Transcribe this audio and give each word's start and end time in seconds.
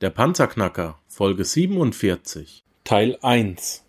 Der 0.00 0.10
Panzerknacker, 0.10 0.96
Folge 1.08 1.44
47, 1.44 2.62
Teil 2.84 3.18
1 3.20 3.84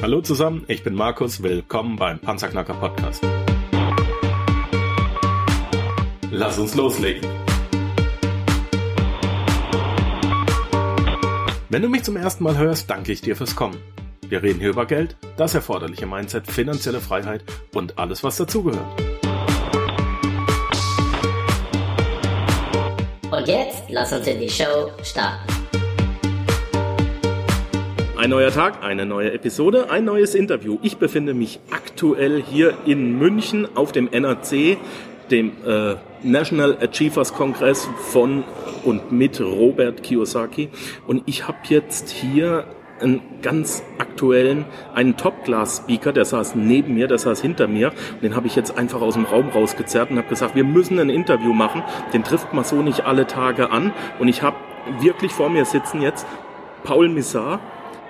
Hallo 0.00 0.22
zusammen, 0.22 0.64
ich 0.68 0.82
bin 0.82 0.94
Markus, 0.94 1.42
willkommen 1.42 1.96
beim 1.96 2.18
Panzerknacker 2.18 2.72
Podcast. 2.72 3.22
Lass 6.30 6.58
uns 6.58 6.74
loslegen. 6.74 7.28
Wenn 11.68 11.82
du 11.82 11.90
mich 11.90 12.02
zum 12.02 12.16
ersten 12.16 12.44
Mal 12.44 12.56
hörst, 12.56 12.88
danke 12.88 13.12
ich 13.12 13.20
dir 13.20 13.36
fürs 13.36 13.54
Kommen. 13.54 13.76
Wir 14.26 14.42
reden 14.42 14.58
hier 14.58 14.70
über 14.70 14.86
Geld, 14.86 15.18
das 15.36 15.54
erforderliche 15.54 16.06
Mindset, 16.06 16.46
finanzielle 16.46 17.02
Freiheit 17.02 17.44
und 17.74 17.98
alles, 17.98 18.24
was 18.24 18.38
dazugehört. 18.38 19.15
Und 23.46 23.52
jetzt 23.52 23.84
lass 23.90 24.12
uns 24.12 24.26
in 24.26 24.40
die 24.40 24.48
Show 24.48 24.90
starten. 25.04 25.46
Ein 28.16 28.30
neuer 28.30 28.50
Tag, 28.50 28.82
eine 28.82 29.06
neue 29.06 29.32
Episode, 29.32 29.88
ein 29.88 30.04
neues 30.04 30.34
Interview. 30.34 30.78
Ich 30.82 30.96
befinde 30.96 31.32
mich 31.32 31.60
aktuell 31.70 32.42
hier 32.42 32.76
in 32.86 33.16
München 33.16 33.68
auf 33.76 33.92
dem 33.92 34.06
NAC, 34.06 34.78
dem 35.30 35.52
äh, 35.64 35.94
National 36.24 36.76
Achievers 36.80 37.34
Kongress 37.34 37.88
von 38.10 38.42
und 38.82 39.12
mit 39.12 39.40
Robert 39.40 40.02
Kiyosaki. 40.02 40.68
Und 41.06 41.22
ich 41.26 41.46
habe 41.46 41.58
jetzt 41.68 42.10
hier 42.10 42.64
einen 43.00 43.20
ganz 43.42 43.82
aktuellen, 43.98 44.64
einen 44.94 45.16
Top-Class-Speaker, 45.16 46.12
der 46.12 46.24
saß 46.24 46.54
neben 46.54 46.94
mir, 46.94 47.08
der 47.08 47.18
saß 47.18 47.40
hinter 47.40 47.68
mir. 47.68 47.92
Und 48.14 48.22
den 48.22 48.36
habe 48.36 48.46
ich 48.46 48.56
jetzt 48.56 48.76
einfach 48.76 49.00
aus 49.00 49.14
dem 49.14 49.24
Raum 49.24 49.48
rausgezerrt 49.48 50.10
und 50.10 50.18
habe 50.18 50.28
gesagt, 50.28 50.54
wir 50.54 50.64
müssen 50.64 50.98
ein 50.98 51.10
Interview 51.10 51.52
machen. 51.52 51.82
Den 52.12 52.24
trifft 52.24 52.52
man 52.52 52.64
so 52.64 52.82
nicht 52.82 53.04
alle 53.04 53.26
Tage 53.26 53.70
an. 53.70 53.92
Und 54.18 54.28
ich 54.28 54.42
habe 54.42 54.56
wirklich 55.00 55.32
vor 55.32 55.50
mir 55.50 55.64
sitzen 55.64 56.02
jetzt 56.02 56.26
Paul 56.84 57.08
Missar. 57.08 57.60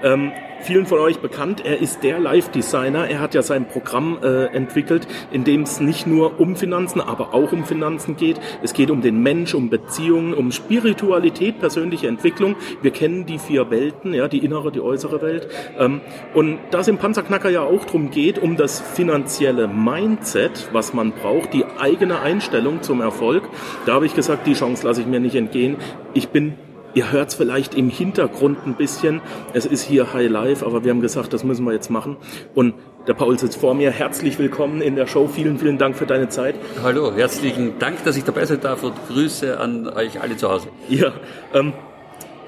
Ähm, 0.03 0.33
vielen 0.61 0.87
von 0.87 0.99
euch 0.99 1.21
bekannt. 1.21 1.65
Er 1.65 1.81
ist 1.81 2.03
der 2.03 2.19
Live-Designer. 2.19 3.09
Er 3.09 3.21
hat 3.21 3.35
ja 3.35 3.43
sein 3.43 3.69
Programm 3.69 4.19
äh, 4.23 4.47
entwickelt, 4.47 5.07
in 5.31 5.45
dem 5.45 5.63
es 5.63 5.81
nicht 5.81 6.07
nur 6.07 6.41
um 6.41 6.57
Finanzen, 6.57 7.01
aber 7.01 7.35
auch 7.35 7.53
um 7.53 7.65
Finanzen 7.65 8.17
geht. 8.17 8.41
Es 8.63 8.73
geht 8.73 8.91
um 8.91 9.01
den 9.01 9.23
Mensch, 9.23 9.55
um 9.55 9.71
Beziehungen, 9.71 10.35
um 10.35 10.53
Spiritualität, 10.53 11.61
persönliche 11.61 12.09
Entwicklung. 12.09 12.57
Wir 12.83 12.91
kennen 12.91 13.27
die 13.27 13.39
vier 13.39 13.71
Welten, 13.71 14.13
ja, 14.13 14.29
die 14.29 14.45
innere, 14.45 14.73
die 14.73 14.81
äußere 14.81 15.23
Welt. 15.23 15.49
Ähm, 15.79 16.01
und 16.35 16.59
da 16.71 16.81
es 16.81 16.89
im 16.89 16.99
Panzerknacker 16.99 17.51
ja 17.51 17.63
auch 17.63 17.85
darum 17.85 18.11
geht, 18.11 18.39
um 18.39 18.57
das 18.57 18.81
finanzielle 18.81 19.69
Mindset, 19.69 20.69
was 20.73 20.93
man 20.95 21.13
braucht, 21.13 21.53
die 21.53 21.65
eigene 21.79 22.21
Einstellung 22.21 22.83
zum 22.83 23.01
Erfolg, 23.01 23.49
da 23.87 23.95
habe 23.95 24.07
ich 24.07 24.15
gesagt, 24.15 24.47
die 24.47 24.55
Chance 24.55 24.87
lasse 24.87 25.01
ich 25.01 25.07
mir 25.07 25.21
nicht 25.21 25.37
entgehen. 25.37 25.77
Ich 26.13 26.29
bin 26.29 26.55
Ihr 26.97 27.13
hört 27.13 27.29
es 27.29 27.35
vielleicht 27.35 27.75
im 27.75 27.91
Hintergrund 27.91 28.67
ein 28.67 28.75
bisschen. 28.75 29.21
Es 29.53 29.67
ist 29.67 29.83
hier 29.83 30.15
High 30.15 30.31
Life, 30.31 30.65
aber 30.65 30.83
wir 30.83 30.93
haben 30.93 31.03
gesagt, 31.03 31.35
das 31.35 31.45
müssen 31.45 31.67
wir 31.67 31.75
jetzt 31.75 31.91
machen. 31.91 32.17
Und 32.55 32.73
der 33.07 33.13
Paul 33.13 33.39
sitzt 33.39 33.61
vor 33.61 33.75
mir. 33.75 33.91
Herzlich 33.91 34.39
willkommen 34.39 34.81
in 34.81 34.97
der 34.97 35.07
Show. 35.07 35.29
Vielen, 35.29 35.59
vielen 35.59 35.77
Dank 35.77 35.95
für 35.95 36.07
deine 36.07 36.31
Zeit. 36.31 36.55
Hallo, 36.83 37.13
herzlichen 37.15 37.79
Dank, 37.79 38.03
dass 38.05 38.17
ich 38.17 38.25
dabei 38.25 38.47
sein 38.47 38.63
darf 38.63 38.83
und 38.83 38.95
Grüße 39.09 39.61
an 39.61 39.89
euch 39.89 40.23
alle 40.23 40.39
zu 40.39 40.49
Hause. 40.49 40.69
Ja, 40.89 41.13
ähm, 41.53 41.75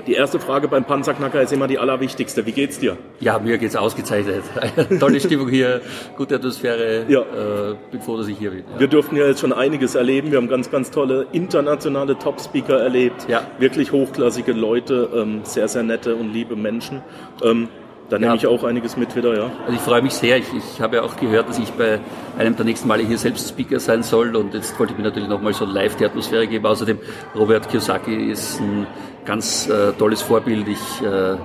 die 0.09 0.15
erste 0.15 0.41
Frage 0.41 0.69
beim 0.69 0.85
Panzerknacker 0.85 1.43
ist 1.43 1.53
immer 1.53 1.69
die 1.69 1.79
allerwichtigste. 1.79 2.47
Wie 2.47 2.53
geht's 2.53 2.79
dir? 2.79 2.97
Ja, 3.21 3.39
mir 3.39 3.59
geht's 3.59 3.77
ausgezeichnet. 3.77 4.43
Tolle 5.01 5.21
Stimmung 5.21 5.51
hier, 5.51 5.83
gute 6.17 6.37
Atmosphäre. 6.37 7.05
Ja. 7.09 7.21
Äh, 7.21 7.77
bin 7.91 8.01
froh, 8.01 8.17
dass 8.17 8.27
ich 8.27 8.39
hier 8.39 8.51
bin. 8.51 8.65
Ja. 8.73 8.81
Wir 8.81 8.89
durften 8.89 9.17
ja 9.17 9.27
jetzt 9.27 9.41
schon 9.41 9.53
einiges 9.53 9.95
erleben. 9.95 10.31
Wir 10.31 10.39
haben 10.39 10.49
ganz, 10.49 10.71
ganz 10.71 10.91
tolle 10.91 11.27
internationale 11.33 12.19
Top-Speaker 12.19 12.81
erlebt. 12.81 13.27
Ja. 13.29 13.47
Wirklich 13.59 13.93
hochklassige 13.93 14.53
Leute, 14.53 15.11
ähm, 15.15 15.41
sehr, 15.43 15.69
sehr 15.69 15.83
nette 15.83 16.17
und 16.17 16.33
liebe 16.33 16.57
Menschen. 16.57 17.03
Ähm, 17.45 17.69
da 18.09 18.19
nehme 18.19 18.33
ja. 18.33 18.37
ich 18.37 18.47
auch 18.47 18.65
einiges 18.65 18.97
mit 18.97 19.15
wieder, 19.15 19.37
ja. 19.37 19.51
Also 19.67 19.75
ich 19.75 19.81
freue 19.81 20.03
mich 20.03 20.15
sehr. 20.15 20.39
Ich, 20.39 20.47
ich 20.55 20.81
habe 20.81 20.97
ja 20.97 21.03
auch 21.03 21.17
gehört, 21.17 21.49
dass 21.49 21.59
ich 21.59 21.71
bei 21.73 22.01
einem 22.39 22.57
der 22.57 22.65
nächsten 22.65 22.89
Male 22.89 23.03
hier 23.03 23.19
selbst 23.19 23.49
Speaker 23.49 23.81
sein 23.81 24.03
soll 24.03 24.35
und 24.35 24.55
jetzt 24.55 24.79
wollte 24.79 24.93
ich 24.93 24.99
mir 24.99 25.05
natürlich 25.05 25.29
nochmal 25.29 25.53
so 25.53 25.65
live 25.65 25.97
die 25.97 26.07
Atmosphäre 26.07 26.47
geben. 26.47 26.65
Außerdem, 26.65 26.99
Robert 27.35 27.69
Kiyosaki 27.69 28.31
ist 28.31 28.61
ein 28.61 28.87
ganz 29.25 29.69
äh, 29.69 29.93
tolles 29.93 30.23
Vorbild. 30.23 30.67
Ich 30.69 31.03
äh, 31.03 31.37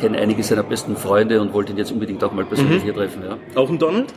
kenne 0.00 0.18
einige 0.18 0.42
seiner 0.42 0.64
besten 0.64 0.96
Freunde 0.96 1.40
und 1.40 1.52
wollte 1.52 1.72
ihn 1.72 1.78
jetzt 1.78 1.92
unbedingt 1.92 2.24
auch 2.24 2.32
mal 2.32 2.44
persönlich 2.44 2.80
mhm. 2.80 2.84
hier 2.84 2.94
treffen. 2.94 3.22
Ja. 3.22 3.38
Auch 3.54 3.70
ein 3.70 3.78
Donald? 3.78 4.12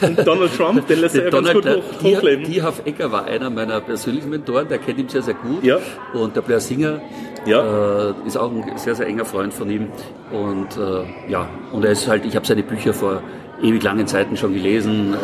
Und 0.00 0.26
Donald 0.26 0.56
Trump, 0.56 0.86
den 0.86 1.00
lässt 1.00 1.14
er 1.16 1.24
ja 1.24 1.30
Donald, 1.30 1.62
ganz 1.62 1.76
gut 1.76 1.84
hoch, 2.00 2.16
hochleben. 2.16 2.44
Tierhoff 2.44 2.82
Ecker 2.84 3.12
war 3.12 3.24
einer 3.26 3.50
meiner 3.50 3.80
persönlichen 3.80 4.30
Mentoren, 4.30 4.68
der 4.68 4.78
kennt 4.78 4.98
ihn 4.98 5.08
sehr, 5.08 5.22
sehr 5.22 5.34
gut. 5.34 5.62
Ja. 5.62 5.78
Und 6.14 6.36
der 6.36 6.40
Blair 6.42 6.60
Singer 6.60 7.00
ja. 7.46 8.10
äh, 8.10 8.14
ist 8.26 8.36
auch 8.36 8.50
ein 8.50 8.76
sehr, 8.76 8.94
sehr 8.94 9.06
enger 9.06 9.24
Freund 9.24 9.52
von 9.52 9.70
ihm. 9.70 9.88
Und 10.32 10.76
äh, 10.76 11.30
ja, 11.30 11.48
und 11.72 11.84
er 11.84 11.92
ist 11.92 12.08
halt, 12.08 12.24
ich 12.24 12.36
habe 12.36 12.46
seine 12.46 12.62
Bücher 12.62 12.94
vor 12.94 13.22
ewig 13.62 13.82
langen 13.82 14.06
Zeiten 14.06 14.36
schon 14.36 14.54
gelesen. 14.54 15.14
Äh, 15.14 15.16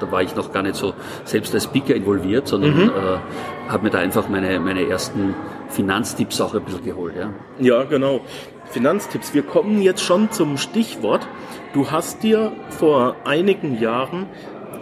da 0.00 0.10
war 0.10 0.22
ich 0.22 0.34
noch 0.36 0.52
gar 0.52 0.62
nicht 0.62 0.76
so 0.76 0.94
selbst 1.24 1.54
als 1.54 1.64
Speaker 1.64 1.94
involviert, 1.94 2.48
sondern 2.48 2.76
mhm. 2.76 2.90
äh, 2.90 3.70
habe 3.70 3.84
mir 3.84 3.90
da 3.90 3.98
einfach 3.98 4.28
meine, 4.28 4.60
meine 4.60 4.88
ersten 4.88 5.34
Finanztipps 5.68 6.40
auch 6.40 6.54
ein 6.54 6.62
bisschen 6.62 6.84
geholt. 6.84 7.14
Ja, 7.16 7.30
ja 7.58 7.84
genau. 7.84 8.20
Finanztipps. 8.70 9.34
Wir 9.34 9.42
kommen 9.42 9.80
jetzt 9.80 10.02
schon 10.02 10.30
zum 10.30 10.56
Stichwort. 10.56 11.26
Du 11.72 11.90
hast 11.90 12.22
dir 12.22 12.52
vor 12.68 13.16
einigen 13.24 13.80
Jahren 13.80 14.26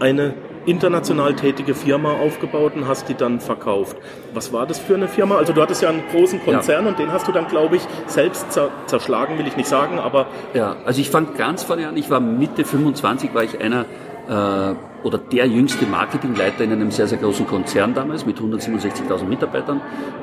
eine 0.00 0.34
international 0.66 1.34
tätige 1.34 1.74
Firma 1.74 2.12
aufgebaut 2.14 2.72
und 2.76 2.88
hast 2.88 3.08
die 3.08 3.14
dann 3.14 3.40
verkauft. 3.40 3.96
Was 4.34 4.52
war 4.52 4.66
das 4.66 4.78
für 4.78 4.96
eine 4.96 5.06
Firma? 5.06 5.36
Also 5.36 5.52
du 5.52 5.62
hattest 5.62 5.80
ja 5.82 5.88
einen 5.88 6.02
großen 6.10 6.42
Konzern 6.44 6.84
ja. 6.84 6.90
und 6.90 6.98
den 6.98 7.12
hast 7.12 7.28
du 7.28 7.32
dann, 7.32 7.46
glaube 7.46 7.76
ich, 7.76 7.82
selbst 8.06 8.46
zerschlagen, 8.86 9.38
will 9.38 9.46
ich 9.46 9.56
nicht 9.56 9.68
sagen, 9.68 9.98
aber... 9.98 10.26
Ja, 10.54 10.76
also 10.84 11.00
ich 11.00 11.08
fand 11.08 11.36
ganz 11.36 11.62
vorne 11.62 11.88
an, 11.88 11.96
ich 11.96 12.10
war 12.10 12.18
Mitte 12.18 12.64
25, 12.64 13.32
war 13.32 13.44
ich 13.44 13.60
einer 13.60 13.84
äh, 14.28 14.74
oder 15.04 15.18
der 15.18 15.46
jüngste 15.46 15.86
Marketingleiter 15.86 16.64
in 16.64 16.72
einem 16.72 16.90
sehr, 16.90 17.06
sehr 17.06 17.18
großen 17.18 17.46
Konzern 17.46 17.94
damals 17.94 18.24
mit 18.24 18.38
167.000 18.38 19.24
Mitarbeitern. 19.24 19.78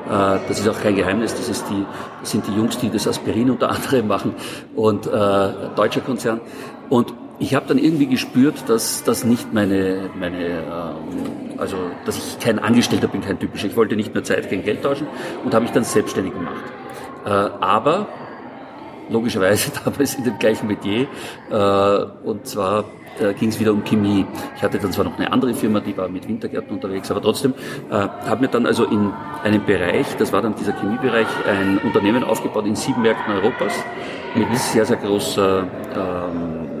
Äh, 0.08 0.38
das 0.48 0.60
ist 0.60 0.68
auch 0.68 0.80
kein 0.80 0.96
Geheimnis, 0.96 1.34
das, 1.34 1.48
ist 1.48 1.64
die, 1.70 1.86
das 2.20 2.30
sind 2.30 2.46
die 2.46 2.54
Jungs, 2.54 2.78
die 2.78 2.90
das 2.90 3.06
Aspirin 3.06 3.50
unter 3.50 3.70
anderem 3.70 4.08
machen 4.08 4.34
und 4.74 5.06
äh, 5.06 5.10
deutscher 5.76 6.00
Konzern. 6.00 6.40
Und 6.88 7.14
ich 7.38 7.54
habe 7.54 7.66
dann 7.66 7.78
irgendwie 7.78 8.06
gespürt, 8.06 8.68
dass 8.68 9.04
das 9.04 9.24
nicht 9.24 9.52
meine, 9.52 10.10
meine 10.18 10.38
ähm, 10.38 11.58
also 11.58 11.76
dass 12.04 12.16
ich 12.16 12.38
kein 12.38 12.58
Angestellter 12.58 13.08
bin, 13.08 13.20
kein 13.20 13.38
typischer. 13.38 13.66
Ich 13.66 13.76
wollte 13.76 13.96
nicht 13.96 14.14
mehr 14.14 14.24
Zeit 14.24 14.48
gegen 14.50 14.64
Geld 14.64 14.82
tauschen 14.82 15.06
und 15.44 15.54
habe 15.54 15.64
mich 15.64 15.72
dann 15.72 15.84
selbstständig 15.84 16.34
gemacht. 16.34 16.62
Äh, 17.24 17.28
aber 17.28 18.08
logischerweise 19.08 19.70
damals 19.84 20.14
in 20.14 20.24
dem 20.24 20.38
gleichen 20.38 20.66
Metier 20.66 21.06
äh, 21.50 22.26
und 22.26 22.46
zwar 22.46 22.84
äh, 23.20 23.34
ging 23.34 23.50
es 23.50 23.60
wieder 23.60 23.72
um 23.72 23.84
Chemie. 23.84 24.26
Ich 24.56 24.62
hatte 24.62 24.78
dann 24.78 24.92
zwar 24.92 25.04
noch 25.04 25.18
eine 25.18 25.30
andere 25.32 25.54
Firma, 25.54 25.80
die 25.80 25.96
war 25.96 26.08
mit 26.08 26.26
Wintergärten 26.28 26.74
unterwegs, 26.74 27.10
aber 27.10 27.20
trotzdem 27.20 27.54
äh, 27.90 27.94
habe 27.94 28.42
mir 28.42 28.48
dann 28.48 28.66
also 28.66 28.84
in 28.84 29.12
einem 29.42 29.64
Bereich, 29.64 30.06
das 30.16 30.32
war 30.32 30.42
dann 30.42 30.54
dieser 30.54 30.72
Chemiebereich, 30.72 31.26
ein 31.46 31.78
Unternehmen 31.78 32.24
aufgebaut 32.24 32.66
in 32.66 32.74
sieben 32.74 33.02
Märkten 33.02 33.34
Europas 33.34 33.74
mit 34.34 34.48
mhm. 34.48 34.54
sehr, 34.54 34.86
sehr 34.86 34.96
großer 34.96 35.66
ähm, 35.94 36.71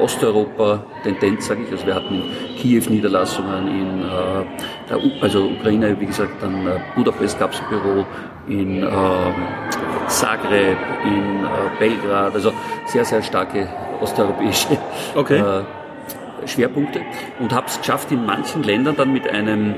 Osteuropa-Tendenz, 0.00 1.46
sage 1.46 1.62
ich. 1.64 1.72
Also 1.72 1.86
wir 1.86 1.94
hatten 1.94 2.14
in 2.14 2.56
Kiew 2.56 2.82
Niederlassungen, 2.88 3.68
in 3.68 4.02
äh, 4.02 4.88
der 4.88 4.98
U 4.98 5.10
also 5.20 5.44
Ukraine, 5.44 5.98
wie 6.00 6.06
gesagt, 6.06 6.42
dann 6.42 6.66
äh, 6.66 6.80
Budapest 6.94 7.38
gab 7.38 7.52
es 7.52 7.60
ein 7.60 7.68
Büro, 7.68 8.04
in 8.48 8.82
äh, 8.82 8.88
Zagreb, 10.08 10.78
in 11.04 11.44
äh, 11.44 11.48
Belgrad, 11.78 12.34
also 12.34 12.52
sehr, 12.86 13.04
sehr 13.04 13.22
starke 13.22 13.68
osteuropäische 14.00 14.78
okay. 15.14 15.64
Schwerpunkte 16.46 17.02
und 17.38 17.52
habe 17.52 17.66
es 17.66 17.78
geschafft, 17.78 18.10
in 18.10 18.24
manchen 18.24 18.62
Ländern 18.62 18.96
dann 18.96 19.12
mit 19.12 19.28
einem 19.28 19.74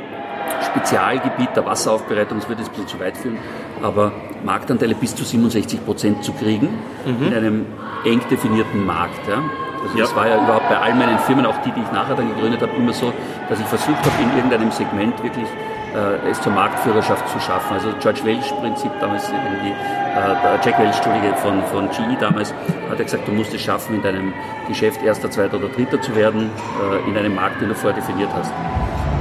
Spezialgebiet 0.71 1.51
der 1.57 1.67
Wasseraufbereitung, 1.67 2.39
das 2.39 2.49
wird 2.49 2.61
jetzt 2.61 2.69
ein 2.69 2.73
bisschen 2.73 2.89
zu 2.89 3.01
weit 3.01 3.17
führen, 3.17 3.39
aber 3.83 4.13
Marktanteile 4.45 4.95
bis 4.95 5.15
zu 5.15 5.25
67 5.25 5.85
Prozent 5.85 6.25
zu 6.25 6.33
kriegen 6.33 6.69
mhm. 7.05 7.27
in 7.27 7.35
einem 7.35 7.67
eng 8.05 8.21
definierten 8.31 8.85
Markt. 8.87 9.29
Ja. 9.29 9.43
Also 9.83 9.99
ja. 9.99 10.05
das 10.05 10.15
war 10.15 10.29
ja 10.29 10.37
überhaupt 10.37 10.69
bei 10.69 10.79
all 10.79 10.95
meinen 10.95 11.19
Firmen, 11.19 11.45
auch 11.47 11.57
die, 11.63 11.73
die 11.73 11.81
ich 11.81 11.93
nachher 11.93 12.15
dann 12.15 12.29
gegründet 12.29 12.63
habe, 12.63 12.73
immer 12.77 12.93
so, 12.93 13.13
dass 13.49 13.59
ich 13.59 13.67
versucht 13.67 13.99
habe, 13.99 14.23
in 14.23 14.37
irgendeinem 14.37 14.71
Segment 14.71 15.21
wirklich 15.23 15.49
äh, 15.95 16.31
es 16.31 16.41
zur 16.41 16.53
Marktführerschaft 16.53 17.29
zu 17.29 17.41
schaffen. 17.41 17.75
Also 17.75 17.93
George 18.01 18.21
Welch-Prinzip 18.25 18.93
damals 19.01 19.29
irgendwie, 19.29 19.71
äh, 19.71 20.65
Jack 20.65 20.79
Welch, 20.79 20.97
Entschuldige, 20.97 21.35
von, 21.37 21.63
von 21.65 21.89
GE 21.91 22.17
damals, 22.19 22.55
hat 22.91 22.99
er 22.99 23.05
gesagt, 23.05 23.27
du 23.27 23.33
musst 23.33 23.53
es 23.55 23.61
schaffen, 23.61 23.97
in 23.97 24.03
deinem 24.03 24.33
Geschäft 24.69 25.03
erster, 25.03 25.31
zweiter 25.31 25.57
oder 25.57 25.69
dritter 25.69 26.01
zu 26.01 26.15
werden, 26.15 26.51
äh, 26.81 27.09
in 27.11 27.17
einem 27.17 27.35
Markt, 27.35 27.61
den 27.61 27.69
du 27.69 27.75
vorher 27.75 27.99
definiert 27.99 28.31
hast. 28.35 28.53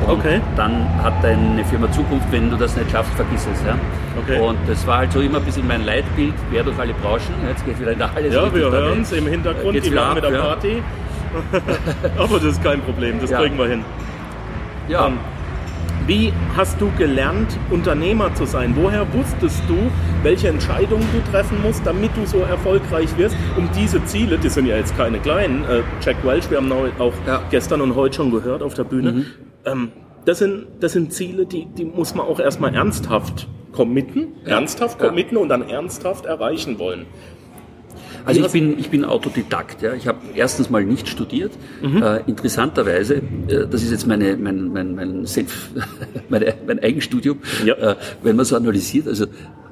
Und 0.08 0.20
okay. 0.20 0.42
dann 0.56 0.88
hat 1.04 1.14
deine 1.24 1.64
Firma 1.66 1.92
Zukunft, 1.92 2.32
wenn 2.32 2.50
du 2.50 2.58
das 2.58 2.76
nicht 2.76 2.92
schaffst, 2.92 3.14
vergiss 3.14 3.48
es. 3.54 3.66
Ja? 3.66 3.78
Okay. 4.24 4.40
Und 4.40 4.58
das 4.68 4.86
war 4.88 5.00
halt 5.00 5.12
so 5.12 5.22
immer 5.22 5.38
ein 5.38 5.46
bisschen 5.46 5.68
mein 5.68 5.86
Leitbild, 5.86 6.34
quer 6.52 6.64
durch 6.64 6.78
alle 6.80 6.94
Branchen. 6.94 7.34
Jetzt 7.48 7.66
geht 7.66 7.80
wieder 7.80 7.92
in 7.92 8.00
der 8.00 8.14
Halle. 8.14 8.28
Ja, 8.30 8.54
wir 8.54 8.72
hören 8.72 9.02
es 9.02 9.12
im 9.12 9.28
Hintergrund, 9.28 9.84
die 9.84 9.96
waren 9.96 10.16
mit 10.16 10.24
der 10.24 10.30
Party. 10.32 10.84
Aber 12.18 12.36
das 12.36 12.44
ist 12.44 12.64
kein 12.64 12.82
Problem, 12.82 13.20
das 13.22 13.30
ja. 13.30 13.40
kriegen 13.40 13.58
wir 13.58 13.68
hin. 13.68 13.86
Ja. 14.90 15.08
Ähm, 15.08 15.18
wie 16.08 16.34
hast 16.58 16.82
du 16.82 16.92
gelernt, 16.98 17.58
Unternehmer 17.70 18.34
zu 18.34 18.46
sein? 18.46 18.74
Woher 18.76 19.06
wusstest 19.14 19.62
du, 19.68 19.78
welche 20.24 20.50
Entscheidungen 20.50 21.08
du 21.14 21.32
treffen 21.32 21.62
musst, 21.62 21.86
damit 21.86 22.10
du 22.18 22.26
so 22.26 22.40
erfolgreich 22.40 23.16
wirst, 23.18 23.38
um 23.56 23.70
diese 23.78 24.04
Ziele, 24.06 24.38
die 24.38 24.50
sind 24.50 24.66
ja 24.66 24.76
jetzt 24.76 24.98
keine 24.98 25.20
kleinen, 25.20 25.64
äh, 25.66 25.84
Jack 26.02 26.18
Welch, 26.24 26.50
wir 26.50 26.58
haben 26.58 26.72
auch 27.00 27.14
Ja. 27.28 27.42
gestern 27.52 27.82
und 27.82 27.96
heute 27.96 28.16
schon 28.16 28.32
gehört 28.32 28.64
auf 28.64 28.74
der 28.74 28.84
Bühne, 28.84 29.12
Mhm. 29.12 29.26
Ähm, 29.66 29.92
das, 30.26 30.40
sind, 30.40 30.66
das 30.80 30.94
sind 30.94 31.14
Ziele, 31.14 31.46
die, 31.46 31.66
die 31.66 31.86
muss 31.86 32.16
man 32.16 32.26
auch 32.26 32.40
erstmal 32.40 32.74
ernsthaft 32.76 33.48
committen, 33.72 34.28
ernsthaft 34.46 35.02
Ja. 35.02 35.08
committen 35.08 35.38
und 35.38 35.50
dann 35.50 35.68
ernsthaft 35.68 36.26
erreichen 36.26 36.78
wollen. 36.80 37.06
Also 38.26 38.42
Wie 38.42 38.46
ich 38.46 38.52
bin, 38.52 38.80
ich 38.80 38.90
bin 38.92 39.04
Autodidakt. 39.06 39.82
Ja. 39.82 39.94
Ich 39.94 40.08
habe 40.08 40.20
erstens 40.36 40.70
mal 40.70 40.84
nicht 40.86 41.08
studiert. 41.08 41.52
Mhm. 41.82 42.04
Äh, 42.04 42.20
interessanterweise, 42.28 43.16
äh, 43.16 43.68
das 43.68 43.82
ist 43.82 43.90
jetzt 43.92 44.06
meine, 44.06 44.38
mein, 44.38 44.68
mein, 44.72 44.94
mein, 44.94 45.26
Self, 45.26 45.70
meine, 46.30 46.54
mein 46.68 46.80
Eigenstudium, 46.80 47.40
Ja. 47.66 47.74
äh, 47.76 47.96
wenn 48.22 48.36
man 48.36 48.46
so 48.46 48.56
analysiert, 48.56 49.08
also 49.08 49.26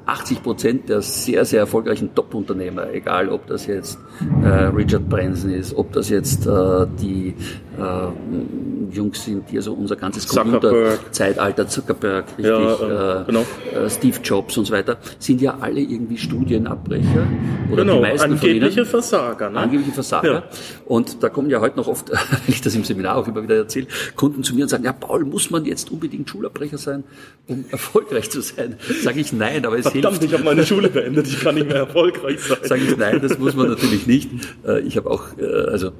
80 0.09 0.43
Prozent 0.43 0.89
der 0.89 1.01
sehr, 1.01 1.45
sehr 1.45 1.59
erfolgreichen 1.61 2.13
Top-Unternehmer, 2.15 2.91
egal 2.91 3.29
ob 3.29 3.45
das 3.47 3.67
jetzt 3.67 3.99
äh, 4.43 4.47
Richard 4.47 5.07
Branson 5.07 5.51
ist, 5.51 5.75
ob 5.75 5.91
das 5.93 6.09
jetzt 6.09 6.47
äh, 6.47 6.87
die 6.99 7.35
äh, 7.77 8.93
Jungs 8.95 9.23
sind, 9.23 9.49
die 9.51 9.57
also 9.57 9.73
unser 9.73 9.95
ganzes. 9.95 10.27
Computerzeitalter, 10.27 11.67
Zuckerberg, 11.67 12.25
richtig, 12.37 12.45
Ja, 12.45 13.21
äh, 13.21 13.25
genau. 13.25 13.45
äh, 13.73 13.89
Steve 13.89 14.17
Jobs 14.23 14.57
und 14.57 14.65
so 14.65 14.73
weiter, 14.73 14.97
sind 15.19 15.41
ja 15.41 15.57
alle 15.61 15.79
irgendwie 15.79 16.17
Studienabbrecher 16.17 17.27
oder 17.71 17.83
Genau, 17.83 17.95
die 17.97 18.01
meisten 18.01 18.37
von 18.37 18.49
ihnen. 18.49 18.63
angebliche 18.63 18.85
Versager. 18.85 19.49
Ne? 19.49 19.59
Angebliche 19.59 19.91
Versager. 19.91 20.33
Ja. 20.33 20.43
Und 20.85 21.21
da 21.23 21.29
kommen 21.29 21.49
ja 21.49 21.61
heute 21.61 21.77
noch 21.77 21.87
oft, 21.87 22.09
wenn 22.11 22.17
ich 22.47 22.61
das 22.61 22.73
im 22.75 22.83
Seminar 22.83 23.15
auch 23.15 23.27
immer 23.27 23.43
wieder 23.43 23.55
erzähle, 23.57 23.87
Kunden 24.15 24.43
zu 24.43 24.55
mir 24.55 24.63
und 24.63 24.69
sagen, 24.69 24.83
ja 24.85 24.93
Paul, 24.93 25.23
muss 25.25 25.51
man 25.51 25.65
jetzt 25.65 25.91
unbedingt 25.91 26.29
Schulabbrecher 26.29 26.77
sein, 26.79 27.03
um 27.47 27.65
erfolgreich 27.69 28.29
zu 28.31 28.41
sein? 28.41 28.75
Sage 29.03 29.19
ich 29.19 29.31
nein, 29.33 29.65
aber 29.65 29.77
es 29.77 29.91
Verdammt, 30.01 30.23
ich 30.23 30.33
habe 30.33 30.43
meine 30.43 30.65
Schule 30.65 30.89
beendet, 30.89 31.27
ich 31.27 31.39
kann 31.39 31.55
nicht 31.55 31.67
mehr 31.67 31.77
erfolgreich 31.77 32.39
sein. 32.41 32.57
Sage 32.63 32.81
ich 32.87 32.97
nein, 32.97 33.19
das 33.21 33.37
muss 33.37 33.55
man 33.55 33.69
natürlich 33.69 34.07
nicht. 34.07 34.29
Äh, 34.65 34.79
Ich 34.81 34.97
habe 34.97 35.09
auch, 35.09 35.37
äh, 35.37 35.69
also 35.71 35.91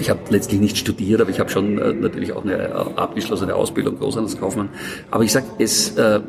ich 0.00 0.10
habe 0.10 0.20
letztlich 0.30 0.60
nicht 0.60 0.76
studiert, 0.76 1.20
aber 1.20 1.30
ich 1.30 1.40
habe 1.40 1.50
schon 1.50 1.78
äh, 1.78 1.92
natürlich 1.92 2.32
auch 2.32 2.44
eine 2.44 2.74
abgeschlossene 2.96 3.54
Ausbildung, 3.54 3.98
Großhandelskaufmann. 3.98 4.68
Aber 5.10 5.24
ich 5.24 5.32
sage, 5.32 5.46
es 5.58 5.96
äh, 5.96 6.20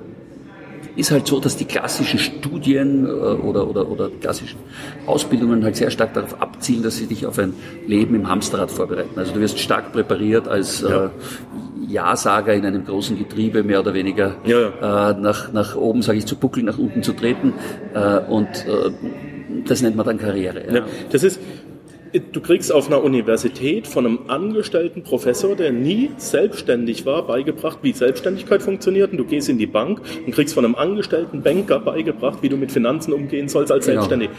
ist 0.95 1.11
halt 1.11 1.27
so, 1.27 1.39
dass 1.39 1.57
die 1.57 1.65
klassischen 1.65 2.19
Studien 2.19 3.05
äh, 3.05 3.09
oder, 3.09 3.67
oder, 3.69 3.89
oder 3.89 4.09
klassischen 4.21 4.57
Ausbildungen 5.05 5.63
halt 5.63 5.75
sehr 5.75 5.91
stark 5.91 6.13
darauf 6.13 6.41
abzielen, 6.41 6.83
dass 6.83 6.97
sie 6.97 7.07
dich 7.07 7.25
auf 7.25 7.37
ein 7.39 7.53
Leben 7.87 8.15
im 8.15 8.29
Hamsterrad 8.29 8.71
vorbereiten. 8.71 9.17
Also 9.17 9.33
du 9.33 9.39
wirst 9.41 9.59
stark 9.59 9.91
präpariert 9.91 10.47
als 10.47 10.81
Ja. 10.81 11.05
äh, 11.05 11.09
Ja-Sager 11.87 12.53
in 12.53 12.65
einem 12.65 12.83
großen 12.85 13.17
Getriebe, 13.17 13.61
mehr 13.63 13.79
oder 13.79 13.93
weniger 13.93 14.35
Ja, 14.45 15.11
Äh, 15.11 15.19
nach, 15.19 15.51
nach 15.53 15.75
oben, 15.75 16.01
sage 16.01 16.17
ich, 16.17 16.25
zu 16.25 16.35
buckeln, 16.35 16.65
nach 16.65 16.77
unten 16.79 17.03
zu 17.03 17.13
treten. 17.13 17.53
Äh, 17.93 18.19
und 18.29 18.47
äh, 18.47 18.91
das 19.67 19.81
nennt 19.81 19.95
man 19.95 20.05
dann 20.05 20.17
Karriere. 20.17 20.63
Ja. 20.67 20.75
Ja, 20.77 20.85
das 21.11 21.23
ist, 21.23 21.39
du 22.19 22.41
kriegst 22.41 22.71
auf 22.71 22.87
einer 22.87 23.03
Universität 23.03 23.87
von 23.87 24.05
einem 24.05 24.19
angestellten 24.27 25.03
Professor, 25.03 25.55
der 25.55 25.71
nie 25.71 26.11
selbstständig 26.17 27.05
war, 27.05 27.25
beigebracht, 27.27 27.79
wie 27.81 27.93
Selbstständigkeit 27.93 28.61
funktioniert. 28.61 29.11
Und 29.11 29.17
du 29.17 29.25
gehst 29.25 29.49
in 29.49 29.57
die 29.57 29.67
Bank 29.67 30.01
und 30.25 30.33
kriegst 30.33 30.53
von 30.53 30.65
einem 30.65 30.75
angestellten 30.75 31.41
Banker 31.41 31.79
beigebracht, 31.79 32.39
wie 32.41 32.49
du 32.49 32.57
mit 32.57 32.71
Finanzen 32.71 33.13
umgehen 33.13 33.49
sollst 33.49 33.71
als 33.71 33.85
Genau. 33.85 34.01
Selbstständig. 34.01 34.29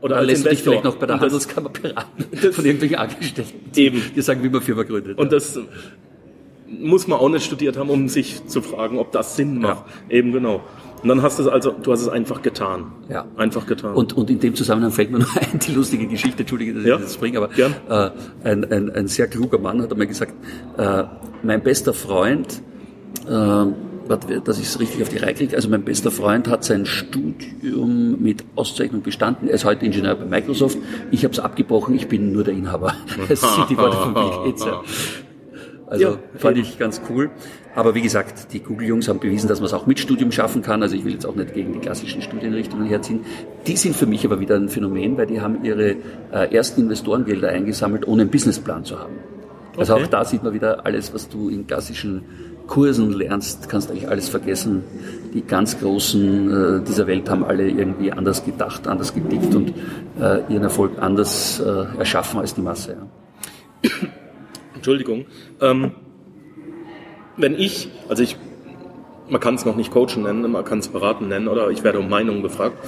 Oder 0.00 0.16
als 0.18 0.26
lässt 0.28 0.50
dich 0.50 0.62
vielleicht 0.62 0.84
noch 0.84 0.96
bei 0.96 1.06
der 1.06 1.14
Und 1.16 1.22
das- 1.22 1.32
Handelskammer 1.32 1.70
beraten 1.70 2.24
von 2.52 2.64
irgendwelchen 2.64 2.96
Angestellten, 2.98 3.70
die 3.74 3.84
Eben. 3.84 4.02
dir 4.14 4.22
sagen, 4.22 4.42
wie 4.44 4.48
man 4.48 4.60
Firma 4.62 4.84
gründet. 4.84 5.18
Und 5.18 5.32
das 5.32 5.58
muss 6.68 7.06
man 7.08 7.18
auch 7.18 7.28
nicht 7.30 7.44
studiert 7.46 7.76
haben, 7.76 7.90
um 7.90 8.08
sich 8.08 8.46
zu 8.46 8.60
fragen, 8.62 8.98
ob 8.98 9.10
das 9.12 9.36
Sinn 9.36 9.58
macht. 9.58 9.84
Eben 10.10 10.32
genau. 10.32 10.60
Und 11.02 11.08
dann 11.08 11.22
hast 11.22 11.38
du 11.38 11.42
es 11.44 11.48
also, 11.48 11.70
du 11.72 11.92
hast 11.92 12.00
es 12.02 12.08
einfach 12.08 12.42
getan. 12.42 12.86
Ja. 13.08 13.24
Einfach 13.36 13.66
getan. 13.66 13.94
Und, 13.94 14.14
und 14.16 14.30
in 14.30 14.40
dem 14.40 14.54
Zusammenhang 14.54 14.90
fällt 14.90 15.10
mir 15.10 15.18
noch 15.20 15.36
ein, 15.36 15.58
die 15.58 15.72
lustige 15.72 16.06
Geschichte, 16.06 16.40
entschuldige, 16.40 16.74
dass 16.74 16.84
Ja, 16.84 16.96
ich 16.96 17.02
das 17.02 17.16
bringe, 17.16 17.38
aber 17.38 17.48
gern. 17.48 17.74
äh, 17.88 18.10
ein, 18.44 18.64
ein, 18.72 18.90
ein 18.90 19.06
sehr 19.08 19.28
kluger 19.28 19.58
Mann 19.58 19.80
hat 19.82 19.92
einmal 19.92 20.06
gesagt, 20.08 20.34
äh, 20.76 21.04
mein 21.42 21.62
bester 21.62 21.94
Freund, 21.94 22.62
äh, 23.28 23.64
dass 24.42 24.58
ich 24.58 24.64
es 24.66 24.80
richtig 24.80 25.02
auf 25.02 25.10
die 25.10 25.18
Reihe 25.18 25.34
kriege, 25.34 25.54
also 25.54 25.68
mein 25.68 25.84
bester 25.84 26.10
Freund 26.10 26.48
hat 26.48 26.64
sein 26.64 26.86
Studium 26.86 28.20
mit 28.22 28.42
Auszeichnung 28.56 29.02
bestanden, 29.02 29.48
er 29.48 29.54
ist 29.54 29.64
heute 29.66 29.84
Ingenieur 29.84 30.14
bei 30.14 30.24
Microsoft, 30.24 30.78
ich 31.10 31.24
habe 31.24 31.32
es 31.32 31.38
abgebrochen, 31.38 31.94
ich 31.94 32.08
bin 32.08 32.32
nur 32.32 32.42
der 32.42 32.54
Inhaber. 32.54 32.94
Das 33.28 33.40
sind 33.40 33.68
die 33.70 33.76
Worte 33.76 33.98
von 33.98 34.14
Bill 34.14 34.30
Gates. 34.46 34.66
Also 35.90 36.04
Ja. 36.04 36.18
fand 36.36 36.58
ich 36.58 36.78
ganz 36.78 37.00
cool. 37.08 37.30
Aber 37.74 37.94
wie 37.94 38.02
gesagt, 38.02 38.52
die 38.52 38.60
Google-Jungs 38.60 39.08
haben 39.08 39.20
bewiesen, 39.20 39.48
dass 39.48 39.60
man 39.60 39.66
es 39.66 39.72
auch 39.72 39.86
mit 39.86 39.98
Studium 40.00 40.32
schaffen 40.32 40.62
kann. 40.62 40.82
Also 40.82 40.96
ich 40.96 41.04
will 41.04 41.12
jetzt 41.12 41.26
auch 41.26 41.34
nicht 41.36 41.54
gegen 41.54 41.72
die 41.72 41.78
klassischen 41.78 42.22
Studienrichtungen 42.22 42.86
herziehen. 42.86 43.20
Die 43.66 43.76
sind 43.76 43.94
für 43.96 44.06
mich 44.06 44.24
aber 44.24 44.40
wieder 44.40 44.56
ein 44.56 44.68
Phänomen, 44.68 45.16
weil 45.16 45.26
die 45.26 45.40
haben 45.40 45.64
ihre 45.64 45.96
äh, 46.32 46.54
ersten 46.54 46.82
Investorengelder 46.82 47.48
eingesammelt, 47.48 48.06
ohne 48.06 48.22
einen 48.22 48.30
Businessplan 48.30 48.84
zu 48.84 48.98
haben. 48.98 49.14
Also 49.76 49.94
Okay. 49.94 50.04
auch 50.04 50.06
da 50.08 50.24
sieht 50.24 50.42
man 50.42 50.52
wieder 50.52 50.84
alles, 50.84 51.14
was 51.14 51.28
du 51.28 51.48
in 51.48 51.66
klassischen 51.66 52.22
Kursen 52.66 53.12
lernst, 53.12 53.68
kannst 53.70 53.90
eigentlich 53.90 54.08
alles 54.08 54.28
vergessen. 54.28 54.82
Die 55.32 55.40
ganz 55.42 55.78
Großen 55.78 56.80
äh, 56.82 56.84
dieser 56.84 57.06
Welt 57.06 57.30
haben 57.30 57.44
alle 57.44 57.68
irgendwie 57.68 58.12
anders 58.12 58.44
gedacht, 58.44 58.86
anders 58.88 59.14
getickt 59.14 59.54
und 59.54 59.72
äh, 60.20 60.40
ihren 60.52 60.64
Erfolg 60.64 60.92
anders 61.00 61.60
äh, 61.60 61.96
erschaffen 61.98 62.40
als 62.40 62.54
die 62.54 62.60
Masse. 62.60 62.96
Ja. 63.84 63.90
Entschuldigung. 64.78 65.26
Ähm, 65.60 65.92
wenn 67.36 67.54
ich, 67.54 67.88
also 68.08 68.22
ich, 68.22 68.36
man 69.28 69.40
kann 69.40 69.54
es 69.54 69.64
noch 69.64 69.76
nicht 69.76 69.90
coachen 69.90 70.22
nennen, 70.22 70.50
man 70.50 70.64
kann 70.64 70.78
es 70.78 70.88
beraten 70.88 71.28
nennen, 71.28 71.48
oder 71.48 71.70
ich 71.70 71.84
werde 71.84 72.00
um 72.00 72.08
Meinungen 72.08 72.42
gefragt. 72.42 72.78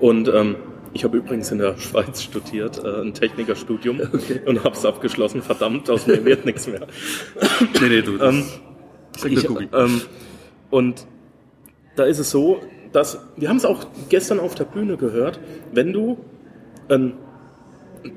Und 0.00 0.28
ähm, 0.28 0.56
ich 0.92 1.04
habe 1.04 1.16
übrigens 1.16 1.50
in 1.50 1.58
der 1.58 1.76
Schweiz 1.78 2.22
studiert, 2.22 2.82
äh, 2.84 3.00
ein 3.00 3.14
Technikerstudium 3.14 4.00
und 4.46 4.64
habe 4.64 4.74
es 4.74 4.84
abgeschlossen. 4.84 5.42
Verdammt, 5.42 5.90
aus 5.90 6.06
mir 6.06 6.24
wird 6.24 6.44
nichts 6.44 6.66
mehr. 6.66 6.86
Nee, 7.80 7.88
nee, 7.88 8.02
du, 8.02 8.18
Ähm, 8.22 8.44
sag 9.16 9.32
ich, 9.32 9.48
ähm, 9.48 10.00
und 10.70 11.06
da 11.96 12.04
ist 12.04 12.18
es 12.18 12.30
so, 12.30 12.60
dass, 12.92 13.18
wir 13.36 13.48
haben 13.48 13.56
es 13.56 13.64
auch 13.64 13.86
gestern 14.08 14.40
auf 14.40 14.54
der 14.54 14.64
Bühne 14.64 14.96
gehört, 14.96 15.40
wenn 15.72 15.92
du 15.92 16.18
ein 16.88 17.14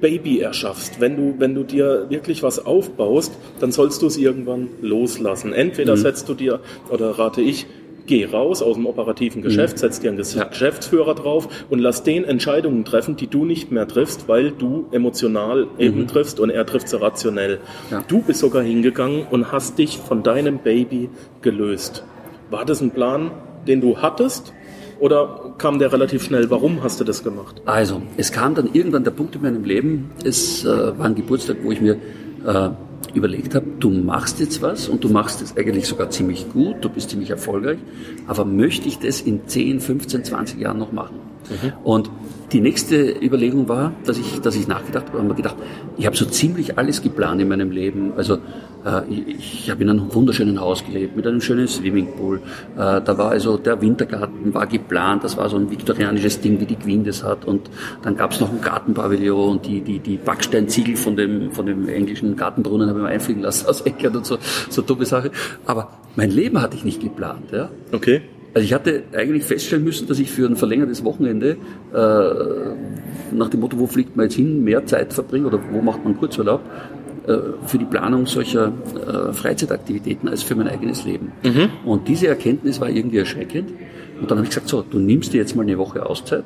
Baby 0.01 0.39
erschaffst, 0.39 0.99
wenn 0.99 1.15
du, 1.15 1.35
wenn 1.39 1.55
du 1.55 1.63
dir 1.63 2.07
wirklich 2.09 2.43
was 2.43 2.65
aufbaust, 2.65 3.31
dann 3.59 3.71
sollst 3.71 4.01
du 4.01 4.07
es 4.07 4.17
irgendwann 4.17 4.67
loslassen. 4.81 5.53
Entweder 5.53 5.95
Mhm. 5.95 5.99
setzt 5.99 6.27
du 6.29 6.33
dir, 6.33 6.59
oder 6.89 7.11
rate 7.17 7.41
ich, 7.41 7.65
geh 8.05 8.25
raus 8.25 8.61
aus 8.61 8.75
dem 8.75 8.85
operativen 8.85 9.41
Geschäft, 9.41 9.75
Mhm. 9.75 9.79
setz 9.79 9.99
dir 9.99 10.09
einen 10.11 10.19
Ges- 10.19 10.49
Geschäftsführer 10.49 11.13
drauf 11.15 11.47
und 11.69 11.79
lass 11.79 12.03
den 12.03 12.23
Entscheidungen 12.25 12.85
treffen, 12.85 13.15
die 13.17 13.27
du 13.27 13.43
nicht 13.45 13.71
mehr 13.71 13.87
triffst, 13.87 14.27
weil 14.29 14.51
du 14.51 14.85
emotional 14.91 15.67
eben 15.77 16.07
triffst 16.07 16.39
und 16.39 16.49
er 16.49 16.65
trifft 16.65 16.87
sie 16.89 16.99
rationell. 17.01 17.55
Mhm. 17.57 17.91
Ja. 17.91 18.03
Du 18.07 18.21
bist 18.21 18.39
sogar 18.39 18.63
hingegangen 18.63 19.25
und 19.29 19.51
hast 19.51 19.77
dich 19.77 19.97
von 19.97 20.23
deinem 20.23 20.59
Baby 20.59 21.09
gelöst. 21.41 22.03
War 22.49 22.63
das 22.65 22.81
ein 22.81 22.91
Plan, 22.91 23.31
den 23.67 23.81
du 23.81 23.97
hattest? 23.97 24.53
Oder 24.99 25.53
kam 25.57 25.79
der 25.79 25.91
relativ 25.91 26.23
schnell? 26.23 26.49
Warum 26.49 26.83
hast 26.83 26.99
du 26.99 27.03
das 27.03 27.23
gemacht? 27.23 27.61
Also, 27.65 28.01
es 28.17 28.31
kam 28.31 28.55
dann 28.55 28.69
irgendwann 28.73 29.03
der 29.03 29.11
Punkt 29.11 29.35
in 29.35 29.41
meinem 29.41 29.63
Leben, 29.63 30.11
es 30.23 30.65
äh, 30.65 30.97
war 30.97 31.05
ein 31.05 31.15
Geburtstag, 31.15 31.57
wo 31.63 31.71
ich 31.71 31.81
mir 31.81 31.97
äh, 32.45 32.69
überlegt 33.13 33.55
habe, 33.55 33.65
du 33.79 33.89
machst 33.89 34.39
jetzt 34.39 34.61
was 34.61 34.87
und 34.87 35.03
du 35.03 35.09
machst 35.09 35.41
es 35.41 35.55
eigentlich 35.55 35.87
sogar 35.87 36.09
ziemlich 36.09 36.51
gut, 36.51 36.77
du 36.81 36.89
bist 36.89 37.09
ziemlich 37.09 37.29
erfolgreich, 37.29 37.77
aber 38.27 38.45
möchte 38.45 38.87
ich 38.87 38.99
das 38.99 39.21
in 39.21 39.47
10, 39.47 39.79
15, 39.79 40.23
20 40.23 40.59
Jahren 40.59 40.79
noch 40.79 40.91
machen? 40.91 41.15
Und 41.83 42.09
die 42.51 42.61
nächste 42.61 43.11
Überlegung 43.21 43.67
war, 43.67 43.93
dass 44.05 44.17
ich, 44.17 44.39
dass 44.39 44.55
ich 44.55 44.67
nachgedacht 44.67 45.07
habe, 45.09 45.19
habe 45.19 45.33
gedacht, 45.33 45.57
ich 45.97 46.05
habe 46.05 46.15
so 46.15 46.25
ziemlich 46.25 46.77
alles 46.77 47.01
geplant 47.01 47.41
in 47.41 47.49
meinem 47.49 47.71
Leben. 47.71 48.13
Also 48.15 48.35
äh, 48.85 49.01
ich, 49.09 49.65
ich 49.65 49.69
habe 49.69 49.83
in 49.83 49.89
einem 49.89 50.13
wunderschönen 50.13 50.59
Haus 50.61 50.85
gelebt, 50.85 51.17
mit 51.17 51.27
einem 51.27 51.41
schönen 51.41 51.67
Swimmingpool. 51.67 52.37
Äh, 52.75 53.01
da 53.01 53.17
war 53.17 53.31
also 53.31 53.57
der 53.57 53.81
Wintergarten 53.81 54.53
war 54.53 54.65
geplant, 54.65 55.25
das 55.25 55.35
war 55.35 55.49
so 55.49 55.57
ein 55.57 55.69
viktorianisches 55.69 56.39
Ding, 56.39 56.59
wie 56.61 56.65
die 56.65 56.77
Queen 56.77 57.03
das 57.03 57.23
hat. 57.23 57.43
Und 57.43 57.69
dann 58.01 58.15
gab 58.15 58.31
es 58.31 58.39
noch 58.39 58.51
ein 58.51 58.61
Gartenpavillon 58.61 59.49
und 59.49 59.65
die, 59.65 59.81
die, 59.81 59.99
die 59.99 60.15
Backsteinziegel 60.15 60.95
von 60.95 61.17
dem, 61.17 61.51
von 61.51 61.65
dem 61.65 61.89
englischen 61.89 62.37
Gartenbrunnen 62.37 62.87
habe 62.89 62.99
ich 62.99 63.03
mir 63.03 63.11
einfliegen 63.11 63.41
lassen 63.41 63.67
aus 63.67 63.81
England 63.81 64.15
und 64.15 64.25
so, 64.25 64.37
so 64.69 64.81
dumme 64.81 65.05
Sache. 65.05 65.31
Aber 65.65 65.89
mein 66.15 66.31
Leben 66.31 66.61
hatte 66.61 66.77
ich 66.77 66.85
nicht 66.85 67.01
geplant. 67.01 67.51
Ja? 67.51 67.69
Okay. 67.91 68.21
Also 68.53 68.65
ich 68.65 68.73
hatte 68.73 69.03
eigentlich 69.13 69.43
feststellen 69.43 69.83
müssen, 69.83 70.07
dass 70.07 70.19
ich 70.19 70.31
für 70.31 70.47
ein 70.47 70.55
verlängertes 70.55 71.03
Wochenende 71.03 71.57
äh, 71.93 73.35
nach 73.35 73.49
dem 73.49 73.59
Motto, 73.59 73.77
wo 73.77 73.87
fliegt 73.87 74.15
man 74.15 74.25
jetzt 74.25 74.35
hin, 74.35 74.63
mehr 74.63 74.85
Zeit 74.85 75.13
verbringe 75.13 75.47
oder 75.47 75.59
wo 75.71 75.81
macht 75.81 76.03
man 76.03 76.17
Kurzurlaub, 76.17 76.61
äh, 77.27 77.37
für 77.65 77.77
die 77.77 77.85
Planung 77.85 78.25
solcher 78.25 78.71
äh, 78.95 79.33
Freizeitaktivitäten 79.33 80.29
als 80.29 80.43
für 80.43 80.55
mein 80.55 80.67
eigenes 80.67 81.05
Leben. 81.05 81.31
Und 81.85 82.07
diese 82.07 82.27
Erkenntnis 82.27 82.79
war 82.79 82.89
irgendwie 82.89 83.17
erschreckend. 83.17 83.71
Und 84.19 84.31
dann 84.31 84.37
habe 84.37 84.45
ich 84.45 84.49
gesagt, 84.49 84.69
so, 84.69 84.81
du 84.81 84.97
nimmst 84.97 85.33
dir 85.33 85.37
jetzt 85.37 85.55
mal 85.55 85.63
eine 85.63 85.77
Woche 85.77 86.05
Auszeit, 86.05 86.45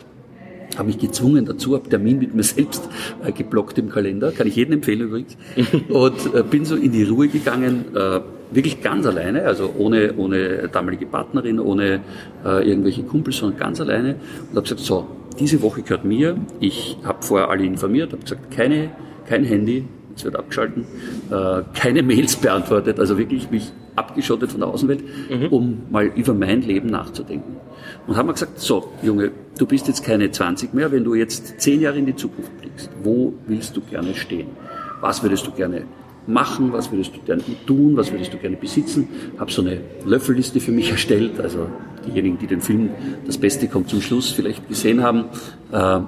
habe 0.77 0.87
mich 0.87 0.99
gezwungen 0.99 1.45
dazu, 1.45 1.75
habe 1.75 1.89
Termin 1.89 2.19
mit 2.19 2.33
mir 2.33 2.43
selbst 2.43 2.87
äh, 3.23 3.31
geblockt 3.31 3.77
im 3.77 3.89
Kalender, 3.89 4.31
kann 4.31 4.47
ich 4.47 4.55
jedem 4.55 4.75
empfehlen 4.75 5.01
übrigens, 5.01 5.37
und 5.89 6.33
äh, 6.33 6.43
bin 6.43 6.65
so 6.65 6.75
in 6.75 6.91
die 6.91 7.03
Ruhe 7.03 7.27
gegangen, 7.27 7.85
äh, 7.95 8.21
wirklich 8.51 8.81
ganz 8.81 9.05
alleine, 9.05 9.45
also 9.45 9.73
ohne, 9.77 10.13
ohne 10.17 10.69
damalige 10.69 11.05
Partnerin, 11.05 11.59
ohne 11.59 12.01
äh, 12.45 12.67
irgendwelche 12.67 13.03
Kumpels, 13.03 13.37
sondern 13.37 13.59
ganz 13.59 13.79
alleine. 13.79 14.15
Und 14.49 14.55
habe 14.55 14.61
gesagt, 14.63 14.81
so, 14.81 15.07
diese 15.39 15.61
Woche 15.61 15.81
gehört 15.81 16.03
mir, 16.03 16.35
ich 16.59 16.97
habe 17.03 17.21
vorher 17.21 17.49
alle 17.49 17.63
informiert, 17.63 18.11
habe 18.11 18.21
gesagt, 18.23 18.51
keine, 18.51 18.91
kein 19.27 19.43
Handy, 19.45 19.85
es 20.15 20.25
wird 20.25 20.35
abgeschalten, 20.35 20.85
äh, 21.31 21.61
keine 21.73 22.03
Mails 22.03 22.35
beantwortet, 22.35 22.99
also 22.99 23.17
wirklich 23.17 23.49
mich 23.49 23.71
abgeschottet 23.95 24.51
von 24.51 24.61
der 24.61 24.69
Außenwelt, 24.69 25.03
mhm. 25.29 25.47
um 25.47 25.77
mal 25.89 26.05
über 26.05 26.33
mein 26.33 26.61
Leben 26.61 26.89
nachzudenken. 26.89 27.57
Und 28.07 28.15
haben 28.15 28.27
wir 28.27 28.33
gesagt, 28.33 28.59
so, 28.59 28.91
Junge, 29.01 29.31
du 29.57 29.65
bist 29.65 29.87
jetzt 29.87 30.03
keine 30.03 30.31
20 30.31 30.73
mehr, 30.73 30.91
wenn 30.91 31.03
du 31.03 31.15
jetzt 31.15 31.59
zehn 31.59 31.81
Jahre 31.81 31.97
in 31.97 32.05
die 32.05 32.15
Zukunft 32.15 32.55
blickst, 32.59 32.89
wo 33.03 33.33
willst 33.47 33.75
du 33.75 33.81
gerne 33.81 34.13
stehen? 34.15 34.47
Was 35.01 35.23
würdest 35.23 35.45
du 35.47 35.51
gerne 35.51 35.83
machen, 36.27 36.71
was 36.71 36.91
würdest 36.91 37.15
du 37.15 37.21
gerne 37.21 37.43
tun, 37.65 37.97
was 37.97 38.11
würdest 38.11 38.33
du 38.33 38.37
gerne 38.37 38.55
besitzen. 38.55 39.07
Habe 39.39 39.51
so 39.51 39.61
eine 39.61 39.81
Löffelliste 40.05 40.59
für 40.59 40.71
mich 40.71 40.91
erstellt, 40.91 41.39
also 41.39 41.67
diejenigen, 42.05 42.37
die 42.37 42.47
den 42.47 42.61
Film 42.61 42.89
Das 43.25 43.37
Beste 43.37 43.67
kommt 43.67 43.89
zum 43.89 44.01
Schluss 44.01 44.29
vielleicht 44.29 44.67
gesehen 44.67 45.01
haben, 45.01 45.25
äh, 45.71 45.99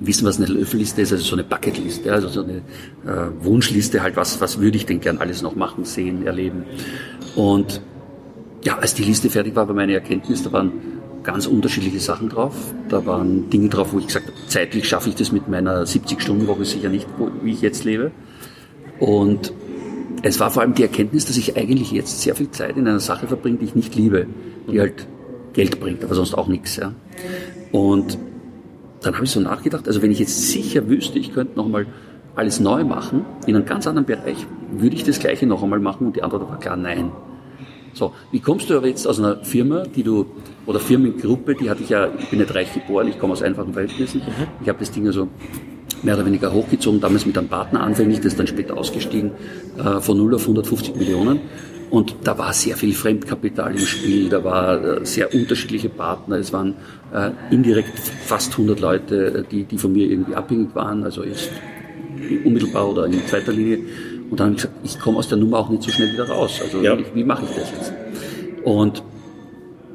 wissen, 0.00 0.26
was 0.26 0.38
eine 0.38 0.46
Löffelliste 0.46 1.02
ist, 1.02 1.12
also 1.12 1.24
so 1.24 1.36
eine 1.36 1.44
Bucketliste, 1.44 2.12
also 2.12 2.28
so 2.28 2.42
eine 2.42 2.58
äh, 3.06 3.30
Wunschliste 3.40 4.02
halt, 4.02 4.16
was, 4.16 4.40
was 4.40 4.60
würde 4.60 4.76
ich 4.76 4.86
denn 4.86 5.00
gern 5.00 5.18
alles 5.18 5.42
noch 5.42 5.56
machen, 5.56 5.84
sehen, 5.84 6.26
erleben. 6.26 6.64
Und 7.34 7.80
ja, 8.64 8.78
als 8.78 8.94
die 8.94 9.04
Liste 9.04 9.30
fertig 9.30 9.54
war, 9.54 9.68
war 9.68 9.74
meine 9.74 9.94
Erkenntnis, 9.94 10.42
da 10.42 10.52
waren 10.52 10.72
ganz 11.22 11.46
unterschiedliche 11.46 12.00
Sachen 12.00 12.28
drauf. 12.28 12.54
Da 12.88 13.04
waren 13.04 13.50
Dinge 13.50 13.68
drauf, 13.68 13.92
wo 13.92 13.98
ich 13.98 14.06
gesagt 14.06 14.26
habe, 14.26 14.36
zeitlich 14.46 14.88
schaffe 14.88 15.08
ich 15.08 15.16
das 15.16 15.32
mit 15.32 15.48
meiner 15.48 15.82
70-Stunden-Woche 15.82 16.64
sicher 16.64 16.88
nicht, 16.88 17.06
wie 17.42 17.52
ich 17.52 17.60
jetzt 17.60 17.84
lebe. 17.84 18.12
Und 19.00 19.52
es 20.22 20.40
war 20.40 20.50
vor 20.50 20.62
allem 20.62 20.74
die 20.74 20.82
Erkenntnis, 20.82 21.26
dass 21.26 21.36
ich 21.36 21.56
eigentlich 21.56 21.90
jetzt 21.90 22.22
sehr 22.22 22.34
viel 22.34 22.50
Zeit 22.50 22.76
in 22.76 22.86
einer 22.88 23.00
Sache 23.00 23.26
verbringe, 23.26 23.58
die 23.58 23.66
ich 23.66 23.74
nicht 23.74 23.94
liebe, 23.94 24.26
die 24.70 24.80
halt 24.80 25.06
Geld 25.52 25.80
bringt, 25.80 26.04
aber 26.04 26.14
sonst 26.14 26.34
auch 26.34 26.48
nichts. 26.48 26.76
Ja. 26.76 26.92
Und 27.72 28.18
dann 29.06 29.14
habe 29.14 29.24
ich 29.24 29.30
so 29.30 29.40
nachgedacht, 29.40 29.86
also 29.86 30.02
wenn 30.02 30.10
ich 30.10 30.18
jetzt 30.18 30.50
sicher 30.50 30.88
wüsste, 30.88 31.18
ich 31.20 31.32
könnte 31.32 31.56
nochmal 31.56 31.86
alles 32.34 32.58
neu 32.58 32.82
machen, 32.82 33.24
in 33.46 33.54
einem 33.54 33.64
ganz 33.64 33.86
anderen 33.86 34.04
Bereich, 34.04 34.46
würde 34.72 34.96
ich 34.96 35.04
das 35.04 35.20
Gleiche 35.20 35.46
noch 35.46 35.62
einmal 35.62 35.78
machen? 35.78 36.08
Und 36.08 36.16
die 36.16 36.22
Antwort 36.24 36.48
war 36.48 36.58
klar, 36.58 36.76
nein. 36.76 37.12
So, 37.94 38.12
wie 38.32 38.40
kommst 38.40 38.68
du 38.68 38.76
aber 38.76 38.88
jetzt 38.88 39.06
aus 39.06 39.18
einer 39.18 39.44
Firma, 39.44 39.84
die 39.84 40.02
du, 40.02 40.26
oder 40.66 40.80
Firmengruppe, 40.80 41.54
die 41.54 41.70
hatte 41.70 41.84
ich 41.84 41.88
ja, 41.88 42.08
ich 42.18 42.28
bin 42.28 42.40
nicht 42.40 42.54
reich 42.54 42.74
geboren, 42.74 43.08
ich 43.08 43.18
komme 43.18 43.32
aus 43.32 43.42
einfachen 43.42 43.72
Verhältnissen. 43.72 44.20
Mhm. 44.20 44.46
Ich 44.60 44.68
habe 44.68 44.80
das 44.80 44.90
Ding 44.90 45.06
also 45.06 45.28
mehr 46.02 46.14
oder 46.14 46.26
weniger 46.26 46.52
hochgezogen, 46.52 47.00
damals 47.00 47.24
mit 47.24 47.38
einem 47.38 47.48
Partner 47.48 47.82
anfänglich, 47.82 48.18
das 48.18 48.32
ist 48.32 48.38
dann 48.40 48.48
später 48.48 48.76
ausgestiegen, 48.76 49.30
äh, 49.78 50.00
von 50.00 50.18
0 50.18 50.34
auf 50.34 50.42
150 50.42 50.96
Millionen. 50.96 51.40
Und 51.90 52.16
da 52.24 52.36
war 52.36 52.52
sehr 52.52 52.76
viel 52.76 52.94
Fremdkapital 52.94 53.72
im 53.72 53.86
Spiel, 53.86 54.28
da 54.28 54.42
war 54.42 54.82
äh, 54.82 55.06
sehr 55.06 55.32
unterschiedliche 55.32 55.88
Partner, 55.88 56.36
es 56.36 56.52
waren 56.52 56.74
äh, 57.12 57.30
indirekt 57.50 57.98
fast 57.98 58.52
100 58.52 58.80
Leute, 58.80 59.46
die, 59.50 59.64
die 59.64 59.78
von 59.78 59.92
mir 59.92 60.10
irgendwie 60.10 60.34
abhängig 60.34 60.74
waren, 60.74 61.04
also 61.04 61.22
jetzt 61.22 61.50
unmittelbar 62.44 62.90
oder 62.90 63.06
in 63.06 63.24
zweiter 63.26 63.52
Linie. 63.52 63.78
Und 64.30 64.40
dann 64.40 64.48
habe 64.48 64.56
ich 64.56 64.62
gesagt, 64.62 64.74
ich 64.84 64.98
komme 64.98 65.18
aus 65.18 65.28
der 65.28 65.38
Nummer 65.38 65.58
auch 65.58 65.68
nicht 65.68 65.84
so 65.84 65.92
schnell 65.92 66.12
wieder 66.12 66.28
raus. 66.28 66.60
Also 66.62 66.82
ja. 66.82 66.98
wie, 66.98 67.04
wie 67.14 67.24
mache 67.24 67.44
ich 67.44 67.56
das 67.56 67.70
jetzt? 67.70 67.92
Und 68.64 69.02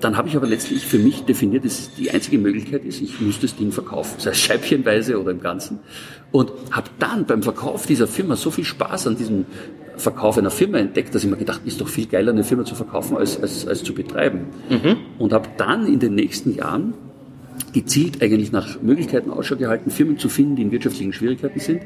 dann 0.04 0.18
habe 0.18 0.28
ich 0.28 0.36
aber 0.36 0.48
letztlich 0.48 0.86
für 0.86 0.98
mich 0.98 1.24
definiert, 1.24 1.66
dass 1.66 1.94
die 1.96 2.12
einzige 2.12 2.38
Möglichkeit 2.38 2.86
ist, 2.86 3.02
ich 3.02 3.20
muss 3.22 3.40
das 3.40 3.56
Ding 3.56 3.72
verkaufen, 3.72 4.16
sei 4.20 4.32
es 4.32 4.40
scheibchenweise 4.40 5.20
oder 5.20 5.32
im 5.32 5.42
Ganzen. 5.42 5.80
Und 6.32 6.52
habe 6.72 6.90
dann 7.00 7.26
beim 7.26 7.44
Verkauf 7.44 7.86
dieser 7.86 8.08
Firma 8.08 8.36
so 8.36 8.52
viel 8.52 8.66
Spaß 8.66 9.08
an 9.08 9.18
diesem 9.18 9.46
Verkauf 9.98 10.38
einer 10.38 10.50
Firma 10.50 10.78
entdeckt, 10.80 11.14
dass 11.14 11.24
ich 11.24 11.30
mir 11.30 11.38
gedacht, 11.38 11.62
ist 11.66 11.80
doch 11.82 11.88
viel 11.88 12.08
geiler, 12.08 12.32
eine 12.32 12.44
Firma 12.44 12.66
zu 12.66 12.76
verkaufen, 12.76 13.18
als, 13.18 13.42
als, 13.42 13.68
als 13.68 13.84
zu 13.84 13.94
betreiben. 13.94 14.48
Mhm. 14.70 14.98
Und 15.20 15.34
habe 15.34 15.50
dann 15.58 15.86
in 15.86 16.00
den 16.00 16.16
nächsten 16.16 16.56
Jahren 16.56 16.94
gezielt 17.74 18.22
eigentlich 18.22 18.52
nach 18.52 18.82
Möglichkeiten 18.82 19.30
Ausschau 19.30 19.56
gehalten, 19.56 19.92
Firmen 19.92 20.18
zu 20.18 20.30
finden, 20.30 20.56
die 20.56 20.64
in 20.64 20.72
wirtschaftlichen 20.72 21.14
Schwierigkeiten 21.14 21.60
sind, 21.60 21.82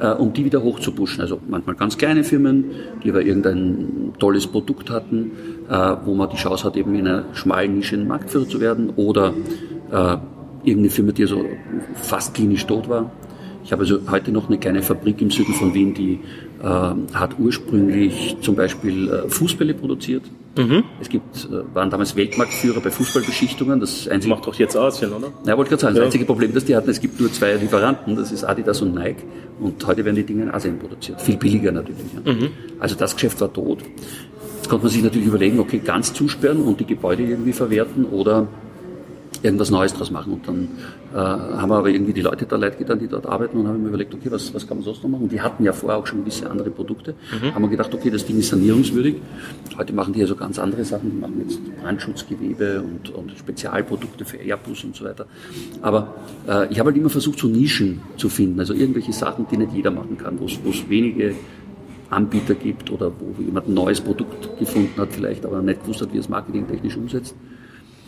äh, 0.00 0.08
um 0.08 0.32
die 0.32 0.44
wieder 0.44 0.62
hochzupuschen. 0.62 1.20
Also 1.20 1.40
manchmal 1.48 1.76
ganz 1.76 1.98
kleine 1.98 2.24
Firmen, 2.24 2.70
die 3.02 3.10
aber 3.10 3.22
irgendein 3.22 4.12
tolles 4.18 4.46
Produkt 4.46 4.90
hatten, 4.90 5.32
äh, 5.68 5.96
wo 6.04 6.14
man 6.14 6.30
die 6.30 6.36
Chance 6.36 6.64
hat, 6.64 6.76
eben 6.76 6.94
in 6.94 7.06
einer 7.06 7.24
schmalen 7.34 7.74
Nische 7.74 7.96
ein 7.96 8.06
Marktführer 8.06 8.48
zu 8.48 8.60
werden 8.60 8.90
oder 8.96 9.34
äh, 9.90 10.16
irgendeine 10.64 10.90
Firma, 10.90 11.12
die 11.12 11.22
also 11.22 11.44
fast 11.94 12.34
klinisch 12.34 12.66
tot 12.66 12.88
war. 12.88 13.10
Ich 13.64 13.72
habe 13.72 13.82
also 13.82 13.98
heute 14.10 14.30
noch 14.30 14.48
eine 14.48 14.58
kleine 14.58 14.82
Fabrik 14.82 15.22
im 15.22 15.30
Süden 15.30 15.54
von 15.54 15.72
Wien, 15.72 15.94
die 15.94 16.20
äh, 16.62 16.66
hat 16.66 17.38
ursprünglich 17.38 18.36
zum 18.42 18.56
Beispiel 18.56 19.08
äh, 19.08 19.28
Fußbälle 19.28 19.74
produziert. 19.74 20.22
Mhm. 20.56 20.84
Es 21.00 21.08
gibt, 21.08 21.44
äh, 21.44 21.74
waren 21.74 21.90
damals 21.90 22.14
Weltmarktführer 22.14 22.80
bei 22.80 22.90
Fußballbeschichtungen. 22.90 23.80
Das 23.80 24.08
einzige, 24.08 24.34
macht 24.34 24.46
doch 24.46 24.54
jetzt 24.54 24.76
Asien, 24.76 25.12
oder? 25.12 25.32
Ja, 25.46 25.56
wollte 25.56 25.70
gerade 25.70 25.82
sagen. 25.82 25.94
Das 25.94 26.02
ja. 26.02 26.04
einzige 26.06 26.24
Problem, 26.24 26.54
das 26.54 26.64
die 26.64 26.76
hatten, 26.76 26.90
es 26.90 27.00
gibt 27.00 27.20
nur 27.20 27.32
zwei 27.32 27.54
Lieferanten, 27.54 28.16
das 28.16 28.30
ist 28.30 28.44
Adidas 28.44 28.80
und 28.82 28.94
Nike. 28.94 29.24
Und 29.60 29.84
heute 29.86 30.04
werden 30.04 30.16
die 30.16 30.24
Dinge 30.24 30.44
in 30.44 30.50
Asien 30.50 30.78
produziert. 30.78 31.20
Viel 31.20 31.36
billiger 31.36 31.72
natürlich. 31.72 32.06
Ja. 32.24 32.32
Mhm. 32.32 32.50
Also 32.78 32.94
das 32.94 33.14
Geschäft 33.14 33.40
war 33.40 33.52
tot. 33.52 33.80
Jetzt 34.56 34.68
konnte 34.68 34.84
man 34.84 34.92
sich 34.92 35.02
natürlich 35.02 35.26
überlegen, 35.26 35.58
okay, 35.58 35.80
ganz 35.84 36.14
zusperren 36.14 36.62
und 36.62 36.80
die 36.80 36.86
Gebäude 36.86 37.22
irgendwie 37.22 37.52
verwerten 37.52 38.04
oder 38.04 38.46
irgendwas 39.44 39.70
Neues 39.70 39.92
draus 39.92 40.10
machen. 40.10 40.32
Und 40.32 40.48
dann 40.48 40.68
äh, 41.12 41.16
haben 41.16 41.68
wir 41.68 41.76
aber 41.76 41.90
irgendwie 41.90 42.12
die 42.12 42.22
Leute 42.22 42.46
da 42.46 42.56
leid 42.56 42.78
getan, 42.78 42.98
die 42.98 43.06
dort 43.06 43.26
arbeiten 43.26 43.58
und 43.58 43.68
haben 43.68 43.82
mir 43.82 43.88
überlegt, 43.88 44.14
okay, 44.14 44.30
was, 44.30 44.54
was 44.54 44.66
kann 44.66 44.78
man 44.78 44.84
sonst 44.84 45.02
noch 45.02 45.10
machen? 45.10 45.24
Und 45.24 45.32
die 45.32 45.40
hatten 45.40 45.62
ja 45.64 45.72
vorher 45.72 45.98
auch 45.98 46.06
schon 46.06 46.20
gewisse 46.20 46.50
andere 46.50 46.70
Produkte. 46.70 47.14
Mhm. 47.40 47.54
Haben 47.54 47.62
wir 47.62 47.68
gedacht, 47.68 47.92
okay, 47.92 48.10
das 48.10 48.24
Ding 48.24 48.38
ist 48.38 48.48
sanierungswürdig. 48.48 49.16
Heute 49.76 49.92
machen 49.92 50.14
die 50.14 50.20
ja 50.20 50.26
so 50.26 50.34
ganz 50.34 50.58
andere 50.58 50.84
Sachen. 50.84 51.10
Die 51.10 51.18
machen 51.18 51.34
jetzt 51.46 51.60
Brandschutzgewebe 51.82 52.82
und, 52.82 53.10
und 53.10 53.32
Spezialprodukte 53.38 54.24
für 54.24 54.38
Airbus 54.38 54.82
und 54.84 54.96
so 54.96 55.04
weiter. 55.04 55.26
Aber 55.82 56.14
äh, 56.48 56.72
ich 56.72 56.78
habe 56.78 56.88
halt 56.88 56.96
immer 56.96 57.10
versucht, 57.10 57.38
so 57.38 57.46
Nischen 57.46 58.00
zu 58.16 58.28
finden. 58.28 58.58
Also 58.58 58.72
irgendwelche 58.72 59.12
Sachen, 59.12 59.46
die 59.50 59.58
nicht 59.58 59.72
jeder 59.72 59.90
machen 59.90 60.16
kann, 60.16 60.40
wo 60.40 60.46
es 60.46 60.88
wenige 60.88 61.34
Anbieter 62.10 62.54
gibt 62.54 62.90
oder 62.90 63.12
wo 63.18 63.42
jemand 63.42 63.68
ein 63.68 63.74
neues 63.74 64.00
Produkt 64.00 64.58
gefunden 64.58 65.00
hat, 65.00 65.12
vielleicht 65.12 65.44
aber 65.44 65.60
nicht 65.60 65.82
gewusst 65.82 66.00
hat, 66.00 66.12
wie 66.12 66.18
es 66.18 66.28
marketingtechnisch 66.28 66.96
umsetzt. 66.96 67.34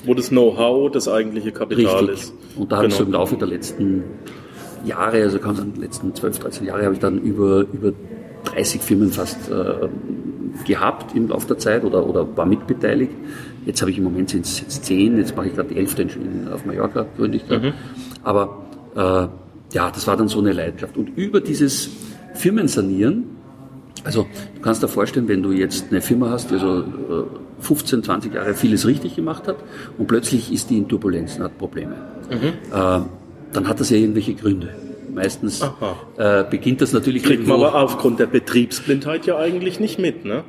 Wo 0.06 0.14
das 0.14 0.30
Know-how 0.30 0.90
das 0.90 1.08
eigentliche 1.08 1.52
Kapital 1.52 2.06
Richtig. 2.06 2.22
ist. 2.22 2.34
Und 2.56 2.72
da 2.72 2.76
genau. 2.76 2.76
habe 2.76 2.86
ich 2.88 2.94
so 2.94 3.04
im 3.04 3.12
Laufe 3.12 3.36
der 3.36 3.48
letzten 3.48 4.04
Jahre, 4.84 5.22
also 5.22 5.38
kann 5.38 5.48
man 5.48 5.56
sagen, 5.56 5.74
letzten 5.78 6.14
12, 6.14 6.38
13 6.38 6.66
Jahre, 6.66 6.84
habe 6.84 6.94
ich 6.94 7.00
dann 7.00 7.18
über, 7.18 7.66
über 7.72 7.92
30 8.44 8.80
Firmen 8.80 9.10
fast 9.10 9.50
äh, 9.50 9.88
gehabt 10.64 11.14
im 11.14 11.28
Laufe 11.28 11.48
der 11.48 11.58
Zeit 11.58 11.84
oder, 11.84 12.06
oder 12.06 12.36
war 12.36 12.46
mitbeteiligt. 12.46 13.12
Jetzt 13.66 13.80
habe 13.80 13.90
ich 13.90 13.98
im 13.98 14.04
Moment 14.04 14.30
sind 14.30 14.44
es 14.44 14.60
jetzt 14.60 14.84
10, 14.84 15.18
jetzt 15.18 15.36
mache 15.36 15.48
ich 15.48 15.54
gerade 15.54 15.68
die 15.68 15.76
11. 15.76 15.98
In, 15.98 16.48
auf 16.52 16.64
Mallorca, 16.64 17.06
gründe 17.16 17.36
ich 17.36 17.46
gerade. 17.48 17.68
Mhm. 17.68 17.74
Aber 18.22 18.64
äh, 18.94 19.74
ja, 19.74 19.90
das 19.90 20.06
war 20.06 20.16
dann 20.16 20.28
so 20.28 20.38
eine 20.38 20.52
Leidenschaft. 20.52 20.96
Und 20.96 21.16
über 21.16 21.40
dieses 21.40 21.90
Firmensanieren 22.34 23.35
also 24.06 24.26
du 24.54 24.60
kannst 24.62 24.82
dir 24.82 24.88
vorstellen, 24.88 25.28
wenn 25.28 25.42
du 25.42 25.52
jetzt 25.52 25.86
eine 25.90 26.00
Firma 26.00 26.30
hast, 26.30 26.50
die 26.50 26.54
also 26.54 26.84
15, 27.60 28.04
20 28.04 28.34
Jahre 28.34 28.54
vieles 28.54 28.86
richtig 28.86 29.16
gemacht 29.16 29.48
hat 29.48 29.56
und 29.98 30.06
plötzlich 30.06 30.52
ist 30.52 30.70
die 30.70 30.78
in 30.78 30.88
Turbulenzen, 30.88 31.42
hat 31.42 31.58
Probleme. 31.58 31.96
Mhm. 32.30 32.72
Äh, 32.72 33.00
dann 33.52 33.68
hat 33.68 33.80
das 33.80 33.90
ja 33.90 33.96
irgendwelche 33.96 34.34
Gründe. 34.34 34.74
Meistens 35.12 35.62
äh, 36.18 36.44
beginnt 36.48 36.82
das 36.82 36.92
natürlich. 36.92 37.22
Kriegt 37.22 37.46
man 37.46 37.62
aber 37.62 37.74
aufgrund 37.74 38.20
der 38.20 38.26
Betriebsblindheit 38.26 39.26
ja 39.26 39.38
eigentlich 39.38 39.80
nicht 39.80 39.98
mit, 39.98 40.24
ne? 40.24 40.44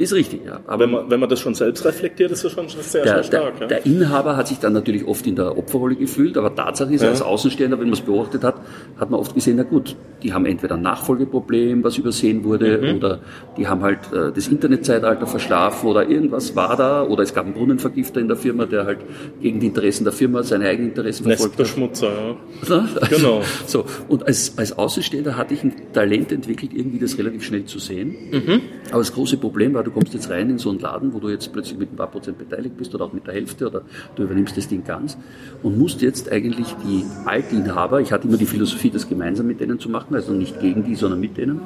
Ist 0.00 0.14
richtig, 0.14 0.46
ja. 0.46 0.60
Aber 0.66 0.84
wenn 0.84 0.90
man, 0.92 1.10
wenn 1.10 1.20
man 1.20 1.28
das 1.28 1.40
schon 1.40 1.54
selbst 1.54 1.84
reflektiert, 1.84 2.30
ist 2.30 2.42
das 2.42 2.52
schon 2.52 2.66
sehr, 2.70 3.04
der, 3.04 3.16
sehr 3.16 3.24
stark. 3.24 3.58
Der, 3.58 3.60
ja. 3.60 3.66
der 3.66 3.84
Inhaber 3.84 4.34
hat 4.34 4.48
sich 4.48 4.58
dann 4.58 4.72
natürlich 4.72 5.06
oft 5.06 5.26
in 5.26 5.36
der 5.36 5.58
Opferrolle 5.58 5.94
gefühlt, 5.94 6.38
aber 6.38 6.54
Tatsache 6.54 6.94
ist, 6.94 7.02
ja. 7.02 7.10
als 7.10 7.20
Außenstehender, 7.20 7.78
wenn 7.78 7.88
man 7.88 7.92
es 7.92 8.00
beobachtet 8.00 8.42
hat, 8.42 8.54
hat 8.98 9.10
man 9.10 9.20
oft 9.20 9.34
gesehen, 9.34 9.56
na 9.58 9.62
gut, 9.62 9.96
die 10.22 10.32
haben 10.32 10.46
entweder 10.46 10.76
ein 10.76 10.80
Nachfolgeproblem, 10.80 11.84
was 11.84 11.98
übersehen 11.98 12.44
wurde, 12.44 12.78
mhm. 12.78 12.96
oder 12.96 13.18
die 13.58 13.68
haben 13.68 13.82
halt 13.82 13.98
äh, 14.10 14.32
das 14.32 14.48
Internetzeitalter 14.48 15.26
verschlafen 15.26 15.86
oder 15.86 16.08
irgendwas 16.08 16.56
war 16.56 16.78
da, 16.78 17.02
oder 17.02 17.22
es 17.22 17.34
gab 17.34 17.44
einen 17.44 17.52
Brunnenvergifter 17.52 18.20
in 18.20 18.28
der 18.28 18.38
Firma, 18.38 18.64
der 18.64 18.86
halt 18.86 19.00
gegen 19.42 19.60
die 19.60 19.66
Interessen 19.66 20.04
der 20.04 20.14
Firma 20.14 20.42
seine 20.44 20.66
eigenen 20.66 20.92
Interessen 20.92 21.24
verfolgt 21.24 21.58
Nestbeschmutzer, 21.58 22.08
hat. 22.08 22.68
ja. 22.70 22.88
Also, 23.02 23.16
genau. 23.16 23.42
So, 23.66 23.84
und 24.08 24.26
als, 24.26 24.56
als 24.56 24.78
Außenstehender 24.78 25.36
hatte 25.36 25.52
ich 25.52 25.62
ein 25.62 25.74
Talent 25.92 26.32
entwickelt, 26.32 26.72
irgendwie 26.74 26.98
das 26.98 27.18
relativ 27.18 27.44
schnell 27.44 27.66
zu 27.66 27.78
sehen. 27.78 28.14
Mhm. 28.30 28.60
Aber 28.90 29.00
das 29.00 29.12
große 29.12 29.36
Problem 29.36 29.74
war, 29.74 29.82
du 29.90 29.94
kommst 29.98 30.14
jetzt 30.14 30.30
rein 30.30 30.50
in 30.50 30.58
so 30.58 30.70
einen 30.70 30.78
Laden, 30.78 31.12
wo 31.12 31.18
du 31.18 31.28
jetzt 31.28 31.52
plötzlich 31.52 31.78
mit 31.78 31.92
ein 31.92 31.96
paar 31.96 32.10
Prozent 32.10 32.38
beteiligt 32.38 32.76
bist 32.76 32.94
oder 32.94 33.04
auch 33.04 33.12
mit 33.12 33.26
der 33.26 33.34
Hälfte 33.34 33.66
oder 33.66 33.82
du 34.14 34.22
übernimmst 34.22 34.56
das 34.56 34.68
Ding 34.68 34.84
ganz 34.84 35.18
und 35.62 35.78
musst 35.78 36.00
jetzt 36.00 36.30
eigentlich 36.30 36.68
die 36.84 37.04
Altinhaber, 37.24 38.00
ich 38.00 38.12
hatte 38.12 38.28
immer 38.28 38.36
die 38.36 38.46
Philosophie, 38.46 38.90
das 38.90 39.08
gemeinsam 39.08 39.46
mit 39.46 39.60
denen 39.60 39.78
zu 39.80 39.88
machen, 39.88 40.14
also 40.14 40.32
nicht 40.32 40.60
gegen 40.60 40.84
die, 40.84 40.94
sondern 40.94 41.20
mit 41.20 41.36
denen, 41.36 41.60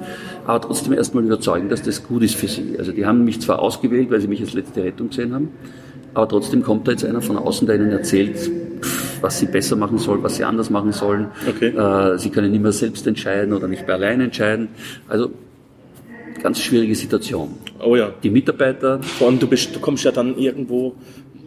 aber 0.46 0.60
trotzdem 0.60 0.94
erstmal 0.94 1.24
überzeugen, 1.24 1.68
dass 1.68 1.82
das 1.82 2.06
gut 2.06 2.22
ist 2.22 2.36
für 2.36 2.48
sie. 2.48 2.76
Also 2.78 2.92
die 2.92 3.04
haben 3.04 3.24
mich 3.24 3.40
zwar 3.40 3.58
ausgewählt, 3.58 4.10
weil 4.10 4.20
sie 4.20 4.28
mich 4.28 4.40
als 4.40 4.54
letzte 4.54 4.82
Rettung 4.82 5.10
gesehen 5.10 5.34
haben, 5.34 5.48
aber 6.14 6.28
trotzdem 6.28 6.62
kommt 6.62 6.88
da 6.88 6.92
jetzt 6.92 7.04
einer 7.04 7.20
von 7.20 7.36
außen, 7.36 7.66
der 7.66 7.76
ihnen 7.76 7.90
erzählt, 7.90 8.50
was 9.20 9.38
sie 9.38 9.46
besser 9.46 9.76
machen 9.76 9.98
sollen, 9.98 10.22
was 10.22 10.36
sie 10.36 10.44
anders 10.44 10.70
machen 10.70 10.92
sollen. 10.92 11.28
Okay. 11.48 11.68
Äh, 11.68 12.18
sie 12.18 12.30
können 12.30 12.50
nicht 12.50 12.62
mehr 12.62 12.72
selbst 12.72 13.06
entscheiden 13.06 13.52
oder 13.54 13.68
nicht 13.68 13.86
mehr 13.86 13.96
allein 13.96 14.20
entscheiden. 14.20 14.68
Also 15.08 15.30
ganz 16.42 16.60
schwierige 16.60 16.94
Situation. 16.94 17.54
Oh 17.80 17.96
ja. 17.96 18.10
Die 18.22 18.30
Mitarbeiter, 18.30 19.02
Vor 19.02 19.28
allem, 19.28 19.38
du, 19.38 19.46
bist, 19.46 19.74
du 19.74 19.80
kommst 19.80 20.04
ja 20.04 20.12
dann 20.12 20.36
irgendwo, 20.38 20.94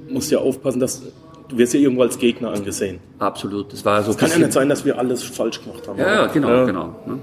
musst 0.09 0.31
ja 0.31 0.39
aufpassen, 0.39 0.79
dass 0.79 1.03
du 1.49 1.57
wirst 1.57 1.73
ja 1.73 1.79
irgendwo 1.79 2.01
als 2.01 2.17
Gegner 2.19 2.51
angesehen. 2.51 2.99
absolut. 3.19 3.71
Das 3.71 3.85
war 3.85 4.03
so 4.03 4.11
Es 4.11 4.17
kann 4.17 4.29
ja 4.31 4.37
nicht 4.37 4.53
sein, 4.53 4.67
dass 4.69 4.83
wir 4.85 4.97
alles 4.99 5.23
falsch 5.23 5.61
gemacht 5.63 5.87
haben. 5.87 5.97
Ja, 5.99 6.13
ja, 6.13 6.27
genau, 6.27 6.49
Ja. 6.49 6.65
genau. 6.65 6.87
Ne? 7.05 7.19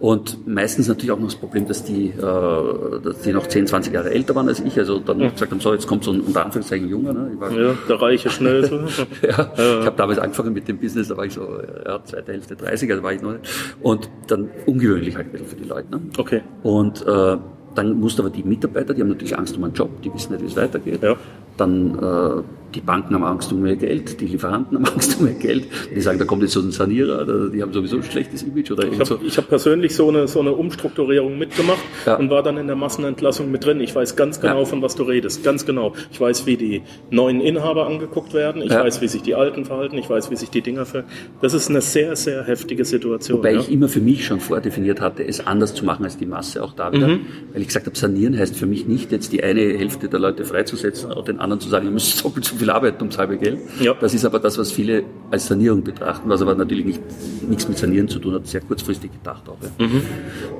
Und 0.00 0.46
meistens 0.46 0.88
natürlich 0.88 1.12
auch 1.12 1.18
noch 1.18 1.28
das 1.28 1.36
Problem, 1.36 1.66
dass 1.66 1.82
die, 1.84 2.08
äh, 2.08 3.00
dass 3.02 3.20
die 3.22 3.32
noch 3.32 3.46
10, 3.46 3.66
20 3.68 3.94
Jahre 3.94 4.10
älter 4.10 4.34
waren 4.34 4.48
als 4.48 4.60
ich. 4.60 4.76
Also 4.78 4.98
dann 4.98 5.18
gesagt 5.18 5.50
haben, 5.52 5.60
so, 5.60 5.72
jetzt 5.72 5.86
kommt 5.86 6.04
so 6.04 6.10
ein 6.12 6.20
unter 6.20 6.44
Anführungszeichen 6.44 6.88
Junger. 6.88 7.14
Ne? 7.14 7.30
Ich, 7.32 7.40
war, 7.40 7.50
Ja, 7.52 7.74
der 7.88 8.02
reiche 8.02 8.28
Schnösel. 8.28 8.84
ja, 9.22 9.50
ich 9.56 9.86
habe 9.86 9.94
damals 9.96 10.18
angefangen 10.18 10.52
mit 10.52 10.68
dem 10.68 10.78
Business, 10.78 11.08
da 11.08 11.16
war 11.16 11.24
ich 11.24 11.32
so 11.32 11.48
ja, 11.86 12.04
zweite 12.04 12.32
Hälfte 12.32 12.54
30, 12.56 12.90
also 12.90 13.02
war 13.02 13.12
ich 13.14 13.22
noch 13.22 13.32
nicht. 13.32 13.48
Und 13.82 14.10
dann 14.26 14.50
ungewöhnlich 14.66 15.16
halt 15.16 15.26
ein 15.28 15.32
bisschen 15.32 15.46
für 15.46 15.56
die 15.56 15.68
Leute. 15.68 15.90
Ne? 15.90 16.00
Okay. 16.18 16.42
Und 16.62 17.06
äh, 17.06 17.36
dann 17.74 18.00
mussten 18.00 18.20
aber 18.22 18.30
die 18.30 18.42
Mitarbeiter, 18.42 18.94
die 18.94 19.00
haben 19.00 19.08
natürlich 19.08 19.36
Angst 19.36 19.56
um 19.56 19.64
einen 19.64 19.74
Job, 19.74 19.90
die 20.02 20.12
wissen 20.12 20.32
nicht, 20.32 20.42
wie 20.42 20.46
es 20.46 20.56
weitergeht. 20.56 21.02
Ja. 21.02 21.16
Dann 21.56 21.98
äh, 21.98 22.42
die 22.74 22.80
Banken 22.80 23.14
haben 23.14 23.24
Angst 23.24 23.52
um 23.52 23.62
mehr 23.62 23.76
Geld, 23.76 24.20
die 24.20 24.26
Lieferanten 24.26 24.76
haben 24.78 24.84
Angst 24.94 25.18
um 25.18 25.26
mehr 25.26 25.34
Geld. 25.34 25.66
Die 25.94 26.00
sagen, 26.00 26.18
da 26.18 26.24
kommt 26.24 26.42
jetzt 26.42 26.52
so 26.52 26.60
ein 26.60 26.70
Sanierer, 26.72 27.48
die 27.50 27.62
haben 27.62 27.72
sowieso 27.72 27.96
ein 27.96 28.02
schlechtes 28.02 28.42
Image 28.42 28.70
oder 28.70 28.84
Ich 28.90 28.98
habe 28.98 29.18
hab 29.24 29.48
persönlich 29.48 29.94
so 29.94 30.08
eine, 30.08 30.26
so 30.28 30.40
eine 30.40 30.52
Umstrukturierung 30.52 31.38
mitgemacht 31.38 31.78
Ja. 32.06 32.16
und 32.16 32.30
war 32.30 32.42
dann 32.42 32.56
in 32.56 32.66
der 32.66 32.76
Massenentlassung 32.76 33.50
mit 33.50 33.64
drin. 33.64 33.80
Ich 33.80 33.94
weiß 33.94 34.16
ganz 34.16 34.40
genau, 34.40 34.60
Ja. 34.60 34.64
von 34.64 34.82
was 34.82 34.94
du 34.96 35.04
redest. 35.04 35.44
Ganz 35.44 35.64
genau. 35.66 35.94
Ich 36.10 36.20
weiß, 36.20 36.46
wie 36.46 36.56
die 36.56 36.82
neuen 37.10 37.40
Inhaber 37.40 37.86
angeguckt 37.86 38.34
werden. 38.34 38.62
Ich 38.62 38.70
Ja. 38.70 38.82
weiß, 38.82 39.00
wie 39.00 39.08
sich 39.08 39.22
die 39.22 39.34
Alten 39.34 39.64
verhalten. 39.64 39.96
Ich 39.98 40.10
weiß, 40.10 40.30
wie 40.30 40.36
sich 40.36 40.50
die 40.50 40.62
Dinger 40.62 40.84
ver... 40.86 41.04
Das 41.40 41.54
ist 41.54 41.70
eine 41.70 41.80
sehr, 41.80 42.16
sehr 42.16 42.44
heftige 42.44 42.84
Situation. 42.84 43.38
Wobei 43.38 43.54
ich 43.56 43.70
immer 43.70 43.88
für 43.88 44.00
mich 44.00 44.24
schon 44.26 44.40
vordefiniert 44.40 45.00
hatte, 45.00 45.26
es 45.26 45.46
anders 45.46 45.74
zu 45.74 45.84
machen 45.84 46.04
als 46.04 46.16
die 46.16 46.26
Masse, 46.26 46.62
auch 46.62 46.72
da 46.72 46.92
wieder. 46.92 47.08
Weil 47.52 47.60
ich 47.60 47.68
gesagt 47.68 47.86
habe, 47.86 47.96
sanieren 47.96 48.38
heißt 48.38 48.56
für 48.56 48.66
mich 48.66 48.86
nicht, 48.86 49.12
jetzt 49.12 49.32
die 49.32 49.42
eine 49.44 49.60
Hälfte 49.60 50.08
der 50.08 50.20
Leute 50.20 50.44
freizusetzen 50.44 51.12
und 51.12 51.28
den 51.28 51.38
anderen 51.38 51.60
zu 51.60 51.68
sagen, 51.68 51.86
ihr 51.86 51.92
müsst 51.92 52.24
doppelt 52.24 52.44
so 52.44 52.56
viel 52.56 52.63
arbeiten 52.70 53.00
ums 53.00 53.18
halbe 53.18 53.36
Geld. 53.38 53.58
Ja. 53.80 53.94
Das 53.94 54.14
ist 54.14 54.24
aber 54.24 54.38
das, 54.38 54.58
was 54.58 54.70
viele 54.70 55.04
als 55.30 55.46
Sanierung 55.46 55.82
betrachten, 55.82 56.28
was 56.28 56.42
aber 56.42 56.54
natürlich 56.54 56.84
nicht, 56.84 57.02
nichts 57.48 57.68
mit 57.68 57.78
Sanieren 57.78 58.08
zu 58.08 58.18
tun 58.18 58.34
hat, 58.34 58.46
sehr 58.46 58.60
kurzfristig 58.60 59.12
gedacht 59.12 59.48
auch. 59.48 59.56
Ja. 59.78 59.86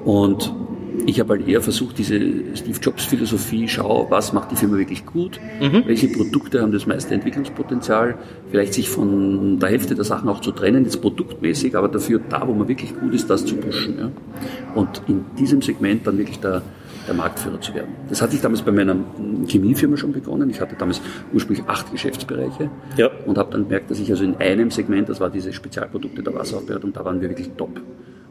Und 0.04 0.52
ich 1.06 1.18
habe 1.20 1.34
halt 1.34 1.48
eher 1.48 1.60
versucht, 1.60 1.98
diese 1.98 2.18
Steve 2.54 2.78
Jobs 2.80 3.04
Philosophie, 3.04 3.68
schau, 3.68 4.06
was 4.10 4.32
macht 4.32 4.52
die 4.52 4.56
Firma 4.56 4.76
wirklich 4.76 5.04
gut, 5.04 5.40
welche 5.86 6.08
Produkte 6.08 6.62
haben 6.62 6.72
das 6.72 6.86
meiste 6.86 7.14
Entwicklungspotenzial, 7.14 8.16
vielleicht 8.50 8.74
sich 8.74 8.88
von 8.88 9.58
der 9.58 9.70
Hälfte 9.70 9.94
der 9.94 10.04
Sachen 10.04 10.28
auch 10.28 10.40
zu 10.40 10.52
trennen, 10.52 10.84
jetzt 10.84 11.00
produktmäßig, 11.00 11.76
aber 11.76 11.88
dafür 11.88 12.20
da, 12.28 12.46
wo 12.46 12.52
man 12.52 12.68
wirklich 12.68 12.98
gut 12.98 13.12
ist, 13.12 13.28
das 13.28 13.44
zu 13.44 13.56
pushen. 13.56 13.98
Ja. 13.98 14.10
Und 14.74 15.02
in 15.08 15.24
diesem 15.38 15.62
Segment 15.62 16.06
dann 16.06 16.18
wirklich 16.18 16.38
der, 16.40 16.62
der 17.06 17.14
Marktführer 17.14 17.60
zu 17.60 17.74
werden. 17.74 17.94
Das 18.08 18.22
hatte 18.22 18.34
ich 18.34 18.40
damals 18.42 18.62
bei 18.62 18.72
meiner 18.72 18.96
Chemiefirma 19.46 19.96
schon 19.96 20.12
begonnen. 20.12 20.48
Ich 20.50 20.60
hatte 20.60 20.74
damals 20.78 21.00
ursprünglich 21.32 21.66
acht 21.68 21.90
Geschäftsbereiche 21.92 22.70
Ja. 22.96 23.10
und 23.26 23.36
habe 23.38 23.50
dann 23.52 23.64
gemerkt, 23.64 23.90
dass 23.90 23.98
ich 23.98 24.10
also 24.10 24.24
in 24.24 24.36
einem 24.36 24.70
Segment, 24.70 25.08
das 25.08 25.20
war 25.20 25.30
diese 25.30 25.52
Spezialprodukte 25.52 26.22
der 26.22 26.34
Wasseraufbereitung, 26.34 26.92
da 26.92 27.04
waren 27.04 27.20
wir 27.20 27.28
wirklich 27.28 27.50
top. 27.56 27.74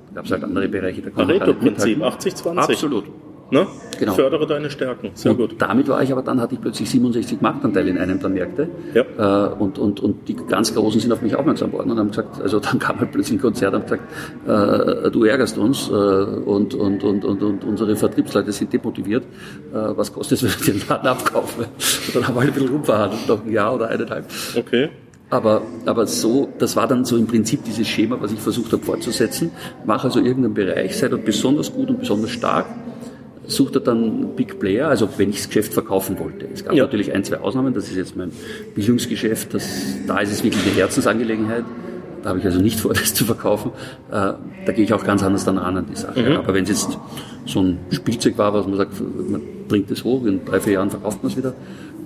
Da 0.10 0.16
gab 0.16 0.26
es 0.26 0.32
halt 0.32 0.44
andere 0.44 0.68
Bereiche, 0.68 1.02
da 1.02 1.10
Pareto-Prinzip, 1.10 1.98
mithalten. 1.98 2.20
80-20. 2.32 2.58
Absolut. 2.58 3.06
Ne? 3.52 3.68
Genau. 4.00 4.14
Fördere 4.14 4.48
deine 4.48 4.70
Stärken. 4.70 5.12
Sehr 5.14 5.32
und 5.32 5.38
gut. 5.38 5.56
damit 5.60 5.88
war 5.88 6.02
ich 6.02 6.12
aber 6.12 6.24
dann, 6.24 6.42
hatte 6.42 6.56
ich 6.56 6.62
plötzlich 6.62 6.90
67 6.90 7.42
Marktanteile 7.42 7.90
in 7.90 7.98
einem 7.98 8.20
der 8.20 8.30
Märkte. 8.30 8.68
Ja. 8.94 9.52
Äh, 9.52 9.54
und, 9.54 9.78
und, 9.78 10.00
und 10.00 10.28
die 10.28 10.36
ganz 10.36 10.74
Großen 10.74 11.00
sind 11.00 11.12
auf 11.12 11.22
mich 11.22 11.36
aufmerksam 11.36 11.72
worden 11.72 11.92
und 11.92 12.00
haben 12.00 12.10
gesagt, 12.10 12.42
also 12.42 12.60
dann 12.60 12.80
kam 12.80 13.00
halt 13.00 13.12
plötzlich 13.12 13.38
ein 13.38 13.42
Konzert 13.42 13.76
und 13.76 13.84
gesagt, 13.84 14.04
äh, 14.48 15.12
du 15.12 15.24
ärgerst 15.26 15.58
uns 15.58 15.90
äh, 15.90 15.92
und, 15.92 16.74
und, 16.74 17.04
und, 17.04 17.26
und, 17.26 17.44
und 17.44 17.64
unsere 17.64 17.96
Vertriebsleute 17.96 18.52
sind 18.52 18.74
demotiviert. 18.74 19.24
Äh, 19.24 19.76
was 19.96 20.12
kostet 20.12 20.42
es, 20.42 20.44
wenn 20.44 20.66
wir 20.66 20.74
den 20.74 20.90
Laden 20.90 21.08
abkaufen? 21.08 21.66
Und 21.66 22.16
dann 22.16 22.28
haben 22.28 22.36
wir 22.36 22.42
halt 22.42 22.50
ein 22.50 22.54
bisschen 22.54 22.70
rumverhandelt, 22.70 23.28
noch 23.28 23.46
ein 23.46 23.52
Jahr 23.52 23.76
oder 23.76 23.90
eineinhalb. 23.90 24.26
Okay. 24.58 24.90
Aber, 25.30 25.64
aber 25.88 26.06
so, 26.06 26.50
das 26.60 26.76
war 26.76 26.88
dann 26.88 27.06
so 27.06 27.18
im 27.18 27.26
Prinzip 27.26 27.64
dieses 27.64 27.88
Schema, 27.88 28.18
was 28.20 28.32
ich 28.32 28.40
versucht 28.40 28.72
habe 28.72 28.84
fortzusetzen. 28.84 29.52
Mach 29.84 30.04
also 30.04 30.20
irgendeinen 30.20 30.54
Bereich, 30.54 30.96
sei 30.96 31.08
dort 31.08 31.26
besonders 31.26 31.74
gut 31.74 31.90
und 31.90 32.00
besonders 32.00 32.30
stark. 32.30 32.68
Sucht 33.46 33.76
er 33.76 33.82
dann 33.82 34.36
Big 34.36 34.60
Player, 34.60 34.88
also 34.88 35.10
wenn 35.18 35.30
ich 35.30 35.38
das 35.38 35.48
Geschäft 35.48 35.74
verkaufen 35.74 36.18
wollte. 36.20 36.48
Es 36.54 36.64
gab 36.64 36.74
Ja. 36.76 36.84
natürlich 36.84 37.14
ein, 37.14 37.24
zwei 37.24 37.38
Ausnahmen, 37.40 37.74
das 37.74 37.90
ist 37.90 37.96
jetzt 37.98 38.16
mein 38.16 38.32
Bildungsgeschäft, 38.76 39.54
das, 39.54 39.68
da 40.08 40.20
ist 40.20 40.32
es 40.32 40.44
wirklich 40.44 40.64
eine 40.66 40.76
Herzensangelegenheit. 40.76 41.66
Da 42.24 42.30
habe 42.30 42.40
ich 42.40 42.46
also 42.46 42.62
nicht 42.62 42.80
vor, 42.80 42.94
das 42.94 43.14
zu 43.14 43.26
verkaufen. 43.26 43.72
Äh, 44.10 44.14
da 44.66 44.72
gehe 44.74 44.86
ich 44.86 44.94
auch 44.94 45.04
ganz 45.04 45.24
anders 45.24 45.44
dann 45.44 45.58
ran 45.58 45.76
an 45.78 45.86
die 45.92 45.96
Sache. 45.98 46.40
Aber 46.40 46.54
wenn 46.54 46.64
es 46.64 46.70
jetzt 46.70 46.98
so 47.46 47.60
ein 47.62 47.80
Spielzeug 47.92 48.38
war, 48.38 48.54
was 48.54 48.66
man 48.66 48.78
sagt, 48.78 48.94
man 49.02 49.42
bringt 49.68 49.92
es 49.92 50.04
hoch, 50.06 50.26
in 50.26 50.46
drei, 50.46 50.62
vier 50.62 50.74
Jahren 50.74 50.90
verkauft 50.90 51.22
man 51.22 51.32
es 51.32 51.38
wieder, 51.38 51.54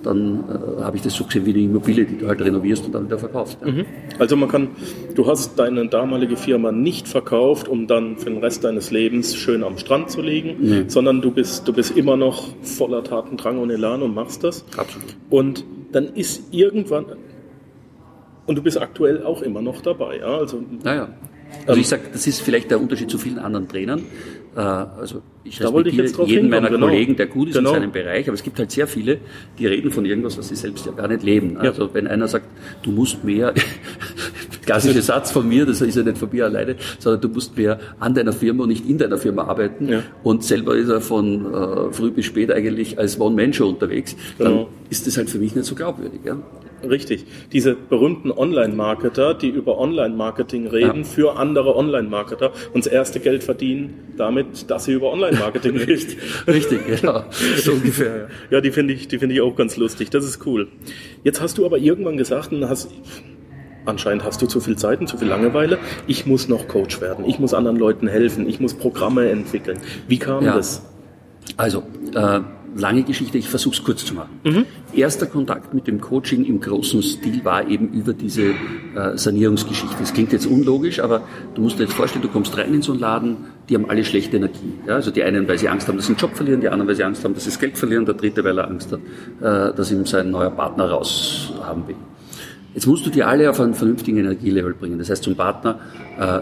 dann 0.02 0.44
äh, 0.78 0.82
habe 0.82 0.96
ich 0.96 1.02
das 1.02 1.14
so 1.14 1.24
gesehen 1.24 1.46
wie 1.46 1.50
eine 1.50 1.60
Immobilie, 1.62 2.04
die 2.04 2.16
du 2.18 2.28
halt 2.28 2.40
renovierst 2.40 2.86
und 2.86 2.94
dann 2.94 3.06
wieder 3.06 3.18
verkaufst. 3.18 3.58
Ja. 3.64 3.72
Also 4.18 4.36
man 4.36 4.48
kann, 4.48 4.68
du 5.14 5.26
hast 5.26 5.58
deine 5.58 5.86
damalige 5.88 6.36
Firma 6.36 6.72
nicht 6.72 7.08
verkauft, 7.08 7.68
um 7.68 7.86
dann 7.86 8.16
für 8.18 8.30
den 8.30 8.38
Rest 8.38 8.64
deines 8.64 8.90
Lebens 8.90 9.34
schön 9.36 9.62
am 9.64 9.78
Strand 9.78 10.10
zu 10.10 10.20
liegen, 10.22 10.56
Nee. 10.60 10.84
sondern 10.88 11.20
du 11.20 11.30
bist, 11.30 11.66
du 11.68 11.72
bist 11.72 11.96
immer 11.96 12.16
noch 12.16 12.48
voller 12.62 13.02
Tatendrang 13.04 13.58
und 13.58 13.70
Elan 13.70 14.02
und 14.02 14.14
machst 14.14 14.44
das. 14.44 14.64
Absolut. 14.76 15.16
Und 15.30 15.64
dann 15.92 16.06
ist 16.14 16.52
irgendwann, 16.52 17.06
und 18.46 18.56
du 18.56 18.62
bist 18.62 18.80
aktuell 18.80 19.22
auch 19.24 19.42
immer 19.42 19.62
noch 19.62 19.80
dabei, 19.82 20.18
ja, 20.18 20.38
also 20.38 20.62
Naja. 20.82 21.08
Also 21.66 21.80
ich 21.80 21.88
sage, 21.88 22.02
das 22.12 22.26
ist 22.26 22.40
vielleicht 22.40 22.70
der 22.70 22.80
Unterschied 22.80 23.10
zu 23.10 23.18
vielen 23.18 23.38
anderen 23.38 23.68
Trainern. 23.68 24.00
Äh, 24.56 24.60
Also 24.60 25.22
ich 25.44 25.58
Da 25.58 25.64
ich 25.68 25.74
respektiere 25.74 26.02
jetzt 26.06 26.16
drauf 26.16 26.28
jeden 26.28 26.44
hinkommen, 26.44 26.62
meiner 26.64 26.74
genau. 26.74 26.86
Kollegen, 26.88 27.16
der 27.16 27.26
gut 27.26 27.48
ist 27.48 27.56
Genau. 27.56 27.70
in 27.74 27.80
seinem 27.80 27.92
Bereich, 27.92 28.26
aber 28.26 28.34
es 28.34 28.42
gibt 28.42 28.58
halt 28.58 28.70
sehr 28.70 28.86
viele, 28.86 29.18
die 29.58 29.66
reden 29.66 29.90
von 29.90 30.04
irgendwas, 30.06 30.38
was 30.38 30.48
sie 30.48 30.56
selbst 30.56 30.86
ja 30.86 30.92
gar 30.92 31.08
nicht 31.08 31.22
leben. 31.22 31.56
Also 31.58 31.92
wenn 31.94 32.06
einer 32.06 32.26
sagt, 32.28 32.46
du 32.82 32.90
musst 32.90 33.22
mehr, 33.24 33.52
klassischer 34.68 35.02
Satz 35.02 35.30
von 35.30 35.48
mir, 35.48 35.66
das 35.66 35.80
ist 35.80 35.96
ja 35.96 36.02
nicht 36.02 36.18
von 36.18 36.28
mir 36.30 36.44
alleine, 36.44 36.76
sondern 36.98 37.20
du 37.20 37.28
musst 37.28 37.56
mehr 37.56 37.78
an 37.98 38.14
deiner 38.14 38.32
Firma 38.32 38.62
und 38.64 38.68
nicht 38.68 38.88
in 38.88 38.98
deiner 38.98 39.18
Firma 39.18 39.44
arbeiten 39.44 39.88
Ja. 39.88 40.02
und 40.22 40.44
selber 40.44 40.76
ist 40.76 40.88
er 40.88 41.00
von 41.00 41.46
äh, 41.52 41.92
früh 41.92 42.10
bis 42.10 42.26
spät 42.26 42.52
eigentlich 42.52 42.98
als 42.98 43.18
One-Man-Show 43.20 43.68
unterwegs, 43.68 44.16
dann 44.38 44.48
Genau. 44.52 44.68
ist 44.90 45.06
das 45.06 45.16
halt 45.16 45.30
für 45.30 45.38
mich 45.38 45.54
nicht 45.54 45.64
so 45.66 45.74
glaubwürdig. 45.74 46.20
Ja? 46.24 46.36
Richtig. 46.88 47.24
Diese 47.52 47.74
berühmten 47.74 48.30
Online-Marketer, 48.30 49.34
die 49.34 49.48
über 49.48 49.78
Online-Marketing 49.78 50.68
reden 50.68 50.98
Ja. 50.98 51.04
für 51.04 51.36
andere 51.36 51.74
Online-Marketer 51.76 52.52
und 52.72 52.86
das 52.86 52.92
erste 52.92 53.18
Geld 53.20 53.42
verdienen 53.42 53.94
damit, 54.16 54.70
dass 54.70 54.84
sie 54.84 54.92
über 54.92 55.12
Online-Marketing 55.12 55.76
reden. 55.88 56.06
Richtig, 56.46 56.86
genau. 56.86 57.24
So 57.56 57.72
ungefähr. 57.72 58.16
Ja. 58.16 58.26
Ja, 58.50 58.60
die 58.60 58.70
finde 58.70 58.94
ich, 58.94 59.08
die 59.08 59.18
finde 59.18 59.34
ich 59.34 59.40
auch 59.40 59.56
ganz 59.56 59.76
lustig. 59.76 60.10
Das 60.10 60.24
ist 60.24 60.46
cool. 60.46 60.68
Jetzt 61.24 61.40
hast 61.40 61.58
du 61.58 61.66
aber 61.66 61.78
irgendwann 61.78 62.16
gesagt, 62.16 62.52
und 62.52 62.68
hast, 62.68 62.88
anscheinend 63.88 64.24
hast 64.24 64.40
du 64.42 64.46
zu 64.46 64.60
viel 64.60 64.76
Zeit 64.76 65.00
und 65.00 65.08
zu 65.08 65.16
viel 65.18 65.28
Langeweile. 65.28 65.78
Ich 66.06 66.26
muss 66.26 66.48
noch 66.48 66.68
Coach 66.68 67.00
werden. 67.00 67.24
Ich 67.24 67.38
muss 67.38 67.54
anderen 67.54 67.76
Leuten 67.76 68.06
helfen. 68.08 68.48
Ich 68.48 68.60
muss 68.60 68.74
Programme 68.74 69.28
entwickeln. 69.30 69.78
Wie 70.06 70.18
kam 70.18 70.44
Ja. 70.44 70.54
das? 70.56 70.82
Also, 71.56 71.82
äh, 72.14 72.40
lange 72.76 73.02
Geschichte, 73.02 73.38
ich 73.38 73.48
versuche 73.48 73.74
es 73.76 73.82
kurz 73.82 74.04
zu 74.04 74.14
machen. 74.14 74.66
Erster 74.92 75.24
Kontakt 75.26 75.72
mit 75.72 75.86
dem 75.86 76.00
Coaching 76.00 76.44
im 76.44 76.60
großen 76.60 77.02
Stil 77.02 77.42
war 77.44 77.66
eben 77.66 77.88
über 77.92 78.12
diese 78.12 78.50
äh, 78.94 79.16
Sanierungsgeschichte. 79.16 79.96
Das 79.98 80.12
klingt 80.12 80.32
jetzt 80.32 80.46
unlogisch, 80.46 81.00
aber 81.00 81.22
du 81.54 81.62
musst 81.62 81.78
dir 81.78 81.84
jetzt 81.84 81.94
vorstellen, 81.94 82.22
du 82.22 82.28
kommst 82.28 82.56
rein 82.58 82.74
in 82.74 82.82
so 82.82 82.92
einen 82.92 83.00
Laden, 83.00 83.36
die 83.68 83.74
haben 83.74 83.88
alle 83.88 84.04
schlechte 84.04 84.36
Energie. 84.36 84.74
Ja? 84.86 84.96
Also 84.96 85.10
die 85.10 85.22
einen, 85.22 85.48
weil 85.48 85.58
sie 85.58 85.68
Angst 85.70 85.88
haben, 85.88 85.96
dass 85.96 86.06
sie 86.06 86.12
einen 86.12 86.20
Job 86.20 86.36
verlieren, 86.36 86.60
die 86.60 86.68
anderen, 86.68 86.88
weil 86.88 86.96
sie 86.96 87.04
Angst 87.04 87.24
haben, 87.24 87.32
dass 87.34 87.44
sie 87.44 87.50
das 87.50 87.58
Geld 87.58 87.78
verlieren, 87.78 88.04
der 88.04 88.14
dritte, 88.14 88.44
weil 88.44 88.58
er 88.58 88.68
Angst 88.68 88.92
hat, 88.92 89.00
äh, 89.40 89.74
dass 89.74 89.90
ihm 89.90 90.04
sein 90.04 90.30
neuer 90.30 90.50
Partner 90.50 90.90
raus 90.90 91.52
haben 91.62 91.88
will. 91.88 91.96
Jetzt 92.78 92.86
musst 92.86 93.04
du 93.04 93.10
die 93.10 93.24
alle 93.24 93.50
auf 93.50 93.58
einen 93.58 93.74
vernünftigen 93.74 94.18
Energielevel 94.18 94.72
bringen. 94.72 95.00
Das 95.00 95.10
heißt 95.10 95.24
zum 95.24 95.34
Partner, 95.34 95.80
äh, 96.16 96.38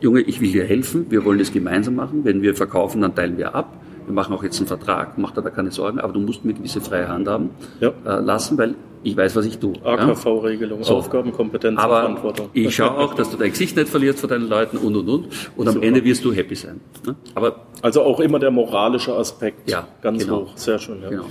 Junge, 0.00 0.20
ich 0.22 0.40
will 0.40 0.50
dir 0.50 0.64
helfen, 0.64 1.06
wir 1.10 1.24
wollen 1.24 1.38
das 1.38 1.52
gemeinsam 1.52 1.94
machen. 1.94 2.24
Wenn 2.24 2.42
wir 2.42 2.56
verkaufen, 2.56 3.02
dann 3.02 3.14
teilen 3.14 3.38
wir 3.38 3.54
ab. 3.54 3.72
Wir 4.04 4.12
machen 4.12 4.34
auch 4.34 4.42
jetzt 4.42 4.58
einen 4.58 4.66
Vertrag, 4.66 5.16
mach 5.16 5.30
dir 5.30 5.42
da 5.42 5.50
keine 5.50 5.70
Sorgen, 5.70 6.00
aber 6.00 6.12
du 6.12 6.18
musst 6.18 6.44
mir 6.44 6.54
gewisse 6.54 6.80
freie 6.80 7.06
Hand 7.06 7.28
haben 7.28 7.50
Ja. 7.78 7.92
äh, 8.04 8.18
lassen, 8.20 8.58
weil 8.58 8.74
ich 9.04 9.16
weiß, 9.16 9.36
was 9.36 9.46
ich 9.46 9.58
tue. 9.60 9.74
ja? 9.84 9.90
AKV-Regelung, 9.92 10.82
So. 10.82 10.96
Aufgaben, 10.96 11.30
Kompetenz 11.30 11.78
und 11.78 11.84
Aber 11.84 12.00
Verantwortung. 12.00 12.48
ich 12.52 12.74
schaue 12.74 12.98
auch, 12.98 13.14
dass 13.14 13.30
du 13.30 13.36
dein 13.36 13.50
Gesicht 13.50 13.76
nicht 13.76 13.88
verlierst 13.88 14.18
vor 14.18 14.28
deinen 14.28 14.48
Leuten 14.48 14.76
und 14.76 14.96
und 14.96 15.08
und. 15.08 15.26
Und 15.56 15.68
am 15.68 15.74
Super. 15.74 15.86
Ende 15.86 16.02
wirst 16.04 16.24
du 16.24 16.32
happy 16.32 16.56
sein. 16.56 16.80
Ne? 17.06 17.14
Aber 17.36 17.66
Also 17.80 18.02
auch 18.02 18.18
immer 18.18 18.40
der 18.40 18.50
moralische 18.50 19.14
Aspekt. 19.14 19.70
Ja, 19.70 19.86
Ganz 20.02 20.24
genau. 20.24 20.40
hoch. 20.46 20.52
Sehr 20.56 20.80
schön, 20.80 21.00
ja. 21.00 21.10
Genau. 21.10 21.26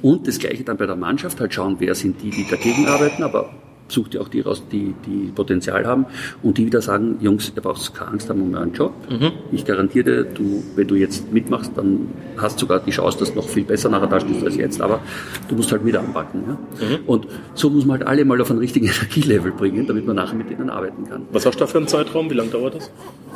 Und 0.00 0.26
das 0.26 0.38
Gleiche 0.38 0.64
dann 0.64 0.78
bei 0.78 0.86
der 0.86 0.96
Mannschaft, 0.96 1.38
halt 1.40 1.52
schauen, 1.52 1.76
wer 1.78 1.94
sind 1.94 2.22
die, 2.22 2.30
die 2.30 2.46
dagegen 2.48 2.86
arbeiten, 2.86 3.22
aber 3.22 3.50
such 3.92 4.08
dir 4.08 4.20
auch 4.20 4.28
die 4.28 4.40
raus, 4.40 4.62
die, 4.70 4.94
die 5.06 5.30
Potenzial 5.34 5.86
haben 5.86 6.06
und 6.42 6.58
die 6.58 6.66
wieder 6.66 6.82
sagen, 6.82 7.16
Jungs, 7.20 7.52
ihr 7.54 7.62
braucht 7.62 7.94
keine 7.94 8.12
Angst 8.12 8.28
haben 8.28 8.42
um 8.42 8.54
euren 8.54 8.72
Job. 8.72 8.92
Mhm. 9.10 9.32
Ich 9.52 9.64
garantiere 9.64 10.04
dir, 10.04 10.24
du, 10.24 10.62
wenn 10.76 10.88
du 10.88 10.94
jetzt 10.94 11.32
mitmachst, 11.32 11.72
dann 11.76 12.08
hast 12.36 12.56
du 12.56 12.60
sogar 12.60 12.80
die 12.80 12.90
Chance, 12.90 13.18
dass 13.18 13.30
du 13.30 13.36
noch 13.36 13.48
viel 13.48 13.64
besser 13.64 13.88
nachher 13.88 14.06
da 14.06 14.20
stehst 14.20 14.44
als 14.44 14.56
jetzt, 14.56 14.80
aber 14.80 15.00
du 15.48 15.54
musst 15.54 15.70
halt 15.72 15.84
wieder 15.84 16.00
anpacken. 16.00 16.42
Ja? 16.46 16.52
Mhm. 16.86 16.98
Und 17.06 17.26
so 17.54 17.70
muss 17.70 17.84
man 17.84 17.98
halt 17.98 18.08
alle 18.08 18.24
mal 18.24 18.40
auf 18.40 18.50
einen 18.50 18.60
richtigen 18.60 18.86
Energielevel 19.02 19.52
bringen, 19.52 19.86
damit 19.86 20.06
man 20.06 20.16
nachher 20.16 20.34
mit 20.34 20.50
denen 20.50 20.70
arbeiten 20.70 21.08
kann. 21.08 21.26
Was 21.32 21.46
hast 21.46 21.56
du 21.56 21.60
da 21.60 21.66
für 21.66 21.78
einen 21.78 21.88
Zeitraum? 21.88 22.30
Wie 22.30 22.34
lange 22.34 22.50
dauert 22.50 22.74
das? 22.74 22.90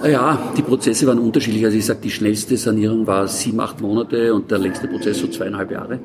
Ja, 0.05 0.53
die 0.57 0.63
Prozesse 0.63 1.07
waren 1.07 1.19
unterschiedlich. 1.19 1.65
Also 1.65 1.77
ich 1.77 1.87
sage, 1.87 2.01
die 2.03 2.11
schnellste 2.11 2.57
Sanierung 2.57 3.07
war 3.07 3.29
sieben, 3.29 3.61
acht 3.61 3.81
Monate 3.81 4.35
und 4.35 4.51
der 4.51 4.59
längste 4.59 4.89
Prozess 4.89 5.19
so 5.19 5.27
zweieinhalb 5.27 5.71
Jahre. 5.71 6.01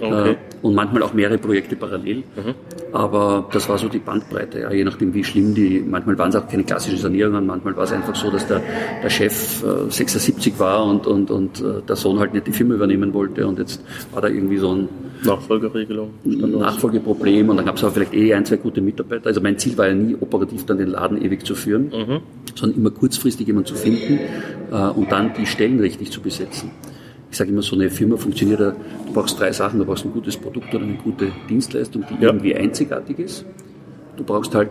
Okay. 0.00 0.30
Äh, 0.30 0.36
und 0.62 0.74
manchmal 0.74 1.02
auch 1.02 1.14
mehrere 1.14 1.38
Projekte 1.38 1.76
parallel. 1.76 2.18
Mhm. 2.18 2.54
Aber 2.92 3.48
das 3.52 3.68
war 3.68 3.78
so 3.78 3.88
die 3.88 3.98
Bandbreite, 3.98 4.60
ja, 4.60 4.72
je 4.72 4.84
nachdem 4.84 5.12
wie 5.12 5.22
schlimm 5.22 5.54
die, 5.54 5.84
manchmal 5.86 6.16
waren 6.18 6.30
es 6.30 6.36
auch 6.36 6.48
keine 6.48 6.64
klassischen 6.64 6.98
Sanierungen, 6.98 7.46
manchmal 7.46 7.76
war 7.76 7.84
es 7.84 7.92
einfach 7.92 8.14
so, 8.14 8.30
dass 8.30 8.46
der, 8.46 8.62
der 9.02 9.10
Chef 9.10 9.62
äh, 9.62 9.90
76 9.90 10.58
war 10.58 10.84
und, 10.84 11.06
und, 11.06 11.30
und 11.30 11.60
äh, 11.60 11.82
der 11.86 11.96
Sohn 11.96 12.18
halt 12.18 12.32
nicht 12.32 12.46
die 12.46 12.52
Firma 12.52 12.74
übernehmen 12.74 13.12
wollte 13.12 13.46
und 13.46 13.58
jetzt 13.58 13.82
war 14.12 14.22
da 14.22 14.28
irgendwie 14.28 14.58
so 14.58 14.72
ein 14.72 14.88
Nachfolgeregelung. 15.24 16.10
Nachfolgeproblem 16.24 17.48
und 17.48 17.56
dann 17.56 17.66
gab 17.66 17.76
es 17.76 17.84
aber 17.84 17.92
vielleicht 17.92 18.14
eh 18.14 18.34
ein, 18.34 18.44
zwei 18.44 18.56
gute 18.56 18.80
Mitarbeiter. 18.80 19.26
Also 19.26 19.40
mein 19.40 19.58
Ziel 19.58 19.76
war 19.76 19.88
ja 19.88 19.94
nie 19.94 20.16
operativ 20.18 20.64
dann 20.66 20.78
den 20.78 20.88
Laden 20.88 21.22
ewig 21.22 21.44
zu 21.44 21.54
führen, 21.54 21.86
mhm. 21.86 22.20
sondern 22.54 22.78
immer 22.78 22.90
kurzfristig 22.90 23.46
jemanden 23.46 23.68
zu 23.68 23.74
finden 23.74 24.20
äh, 24.70 24.74
und 24.74 25.10
dann 25.12 25.32
die 25.34 25.46
Stellen 25.46 25.80
richtig 25.80 26.10
zu 26.10 26.20
besetzen 26.20 26.70
ich 27.30 27.36
sage 27.36 27.50
immer, 27.50 27.62
so 27.62 27.76
eine 27.76 27.90
Firma 27.90 28.16
funktioniert, 28.16 28.60
du 28.60 28.74
brauchst 29.12 29.38
drei 29.38 29.52
Sachen. 29.52 29.78
Du 29.78 29.84
brauchst 29.84 30.04
ein 30.04 30.12
gutes 30.12 30.36
Produkt 30.36 30.74
oder 30.74 30.84
eine 30.84 30.94
gute 30.94 31.30
Dienstleistung, 31.48 32.04
die 32.08 32.14
ja. 32.14 32.30
irgendwie 32.30 32.54
einzigartig 32.54 33.18
ist. 33.18 33.44
Du 34.16 34.24
brauchst 34.24 34.54
halt 34.54 34.70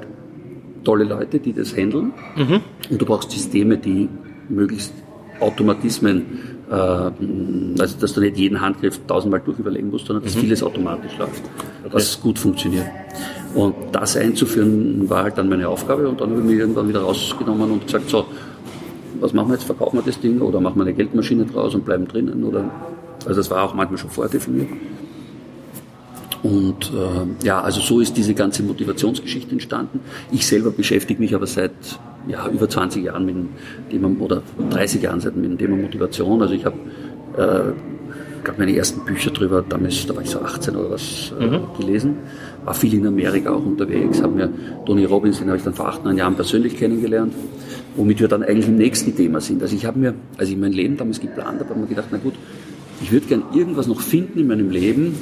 tolle 0.83 1.03
Leute, 1.03 1.39
die 1.39 1.53
das 1.53 1.75
handeln. 1.75 2.13
Mhm. 2.35 2.61
Und 2.89 3.01
du 3.01 3.05
brauchst 3.05 3.31
Systeme, 3.31 3.77
die 3.77 4.07
möglichst 4.49 4.93
Automatismen, 5.39 6.25
äh, 6.69 6.73
also 6.73 7.97
dass 7.99 8.13
du 8.13 8.21
nicht 8.21 8.37
jeden 8.37 8.61
Handgriff 8.61 8.99
tausendmal 9.05 9.41
durchüberlegen 9.41 9.89
musst, 9.89 10.07
sondern 10.07 10.23
dass 10.23 10.35
mhm. 10.35 10.39
vieles 10.39 10.63
automatisch 10.63 11.17
läuft, 11.17 11.43
okay. 11.83 11.93
was 11.93 12.21
gut 12.21 12.39
funktioniert. 12.39 12.85
Und 13.53 13.75
das 13.91 14.15
einzuführen 14.17 15.09
war 15.09 15.23
halt 15.23 15.37
dann 15.37 15.49
meine 15.49 15.67
Aufgabe 15.67 16.07
und 16.07 16.21
dann 16.21 16.29
habe 16.29 16.39
ich 16.41 16.45
mich 16.45 16.59
irgendwann 16.59 16.87
wieder 16.87 17.01
rausgenommen 17.01 17.71
und 17.71 17.85
gesagt, 17.85 18.09
so, 18.09 18.25
was 19.19 19.33
machen 19.33 19.49
wir 19.49 19.55
jetzt? 19.55 19.65
Verkaufen 19.65 19.97
wir 19.97 20.03
das 20.03 20.19
Ding 20.19 20.41
oder 20.41 20.59
machen 20.59 20.77
wir 20.77 20.83
eine 20.83 20.93
Geldmaschine 20.93 21.45
draus 21.45 21.75
und 21.75 21.85
bleiben 21.85 22.07
drinnen? 22.07 22.43
Oder, 22.43 22.69
also 23.25 23.35
das 23.35 23.49
war 23.49 23.63
auch 23.63 23.73
manchmal 23.73 23.97
schon 23.97 24.09
vordefiniert. 24.09 24.69
Und 26.43 26.91
äh, 26.93 27.45
ja, 27.45 27.61
also 27.61 27.81
so 27.81 27.99
ist 27.99 28.15
diese 28.17 28.35
ganze 28.35 28.61
Motivationsgeschichte 28.61 29.51
entstanden. 29.51 29.99
Ich 30.31 30.45
selber 30.45 30.69
beschäftige 30.69 31.19
mich 31.19 31.33
aber 31.33 31.47
seit 31.47 31.71
ja, 32.27 32.47
über 32.49 32.69
20 32.69 33.03
Jahren 33.03 33.25
mit 33.25 33.35
dem 33.35 33.49
Thema, 33.89 34.11
oder 34.19 34.43
30 34.69 35.01
Jahren 35.01 35.19
seit 35.19 35.35
mit 35.35 35.45
dem 35.45 35.57
Thema 35.57 35.75
Motivation. 35.75 36.41
Also 36.41 36.53
ich 36.53 36.65
habe 36.65 36.77
äh, 37.37 37.73
glaube 38.43 38.59
meine 38.59 38.75
ersten 38.75 39.03
Bücher 39.05 39.31
drüber, 39.31 39.65
damals, 39.67 40.05
da 40.05 40.15
war 40.15 40.21
ich 40.21 40.29
so 40.29 40.39
18 40.39 40.75
oder 40.75 40.91
was, 40.91 41.33
äh, 41.39 41.47
mhm. 41.47 41.61
gelesen. 41.79 42.17
War 42.63 42.75
viel 42.75 42.93
in 42.93 43.07
Amerika 43.07 43.51
auch 43.51 43.65
unterwegs, 43.65 44.21
habe 44.21 44.35
mir 44.35 44.49
Tony 44.85 45.05
Robbins, 45.05 45.39
den 45.39 45.47
habe 45.47 45.57
ich 45.57 45.63
dann 45.63 45.73
vor 45.73 45.87
acht, 45.87 46.03
neun 46.03 46.17
Jahren 46.17 46.35
persönlich 46.35 46.77
kennengelernt 46.77 47.33
womit 47.95 48.19
wir 48.19 48.27
dann 48.27 48.43
eigentlich 48.43 48.67
im 48.67 48.77
nächsten 48.77 49.15
Thema 49.15 49.41
sind. 49.41 49.61
Also 49.61 49.75
ich 49.75 49.85
habe 49.85 49.99
mir, 49.99 50.13
als 50.37 50.49
ich 50.49 50.57
mein 50.57 50.73
Leben 50.73 50.97
damals 50.97 51.19
geplant 51.19 51.59
habe, 51.59 51.69
habe 51.69 51.79
mir 51.79 51.87
gedacht, 51.87 52.07
na 52.11 52.17
gut, 52.17 52.33
ich 53.01 53.11
würde 53.11 53.27
gern 53.27 53.43
irgendwas 53.53 53.87
noch 53.87 54.01
finden 54.01 54.39
in 54.39 54.47
meinem 54.47 54.69
Leben, 54.69 55.17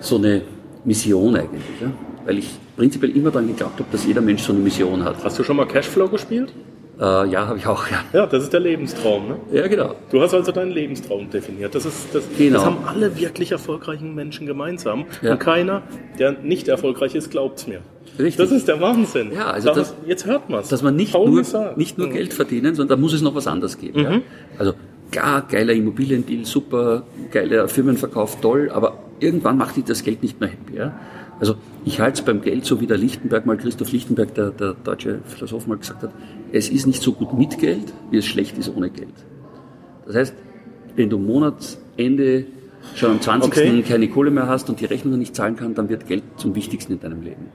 so 0.00 0.16
eine 0.16 0.42
Mission 0.84 1.36
eigentlich. 1.36 1.62
Ja? 1.80 1.90
Weil 2.24 2.38
ich 2.38 2.50
prinzipiell 2.76 3.14
immer 3.16 3.30
daran 3.30 3.48
geglaubt 3.48 3.78
habe, 3.78 3.88
dass 3.92 4.06
jeder 4.06 4.20
Mensch 4.20 4.42
so 4.42 4.52
eine 4.52 4.60
Mission 4.60 5.04
hat. 5.04 5.22
Hast 5.22 5.38
du 5.38 5.44
schon 5.44 5.56
mal 5.56 5.66
Cashflow 5.66 6.08
gespielt? 6.08 6.52
Äh, 6.98 7.28
ja, 7.30 7.46
habe 7.46 7.58
ich 7.58 7.66
auch, 7.66 7.86
ja. 7.90 8.04
Ja, 8.12 8.26
das 8.26 8.42
ist 8.42 8.52
der 8.52 8.60
Lebenstraum, 8.60 9.28
ne? 9.28 9.36
Ja, 9.52 9.66
genau. 9.68 9.94
Du 10.10 10.20
hast 10.20 10.34
also 10.34 10.52
deinen 10.52 10.70
Lebenstraum 10.70 11.30
definiert. 11.30 11.74
Das, 11.74 11.86
ist, 11.86 12.14
das, 12.14 12.24
genau. 12.36 12.56
das 12.56 12.66
haben 12.66 12.84
alle 12.86 13.18
wirklich 13.18 13.52
erfolgreichen 13.52 14.14
Menschen 14.14 14.46
gemeinsam. 14.46 15.06
Ja. 15.22 15.32
Und 15.32 15.38
keiner, 15.40 15.82
der 16.18 16.32
nicht 16.32 16.68
erfolgreich 16.68 17.14
ist, 17.14 17.30
glaubt 17.30 17.58
es 17.60 17.66
mir. 17.66 17.80
Richtig. 18.18 18.36
Das 18.36 18.50
ist 18.50 18.68
der 18.68 18.80
Wahnsinn. 18.80 19.32
Ja, 19.32 19.50
also 19.50 19.74
das, 19.74 19.94
jetzt 20.06 20.26
hört 20.26 20.50
man 20.50 20.60
es. 20.60 20.68
Dass 20.68 20.82
man 20.82 20.96
nicht 20.96 21.14
nur, 21.14 21.42
nicht 21.76 21.98
nur. 21.98 22.08
Geld 22.08 22.34
verdienen, 22.34 22.74
sondern 22.74 22.98
da 22.98 23.00
muss 23.00 23.12
es 23.12 23.22
noch 23.22 23.34
was 23.34 23.46
anderes 23.46 23.78
geben. 23.78 24.00
Mhm. 24.00 24.04
Ja? 24.04 24.20
Also 24.58 24.74
klar, 25.10 25.46
geiler 25.48 25.72
Immobiliendeal, 25.72 26.44
super, 26.44 27.04
geiler 27.30 27.68
Firmenverkauf, 27.68 28.40
toll, 28.40 28.70
aber 28.72 28.98
irgendwann 29.20 29.56
macht 29.56 29.76
dich 29.76 29.84
das 29.84 30.02
Geld 30.02 30.22
nicht 30.22 30.40
mehr 30.40 30.50
happy. 30.50 30.76
Ja? 30.76 30.98
Also 31.38 31.54
ich 31.84 32.00
halte 32.00 32.20
es 32.20 32.24
beim 32.24 32.42
Geld, 32.42 32.66
so 32.66 32.80
wie 32.80 32.86
der 32.86 32.98
Lichtenberg 32.98 33.46
mal, 33.46 33.56
Christoph 33.56 33.92
Lichtenberg, 33.92 34.34
der, 34.34 34.50
der 34.50 34.74
deutsche 34.74 35.20
Philosoph 35.24 35.66
mal 35.66 35.78
gesagt 35.78 36.02
hat, 36.02 36.12
es 36.52 36.68
ist 36.68 36.86
nicht 36.86 37.02
so 37.02 37.12
gut 37.12 37.36
mit 37.38 37.58
Geld, 37.58 37.92
wie 38.10 38.18
es 38.18 38.26
schlecht 38.26 38.58
ist 38.58 38.74
ohne 38.74 38.90
Geld. 38.90 39.14
Das 40.06 40.16
heißt, 40.16 40.34
wenn 40.96 41.08
du 41.08 41.18
Monatsende 41.18 42.46
schon 42.94 43.12
am 43.12 43.20
20. 43.20 43.50
Okay. 43.50 43.82
keine 43.82 44.08
Kohle 44.08 44.30
mehr 44.30 44.48
hast 44.48 44.68
und 44.68 44.80
die 44.80 44.84
Rechnungen 44.84 45.18
nicht 45.18 45.34
zahlen 45.34 45.56
kann, 45.56 45.74
dann 45.74 45.88
wird 45.88 46.06
Geld 46.06 46.22
zum 46.36 46.54
Wichtigsten 46.54 46.94
in 46.94 47.00
deinem 47.00 47.22
Leben. 47.22 47.46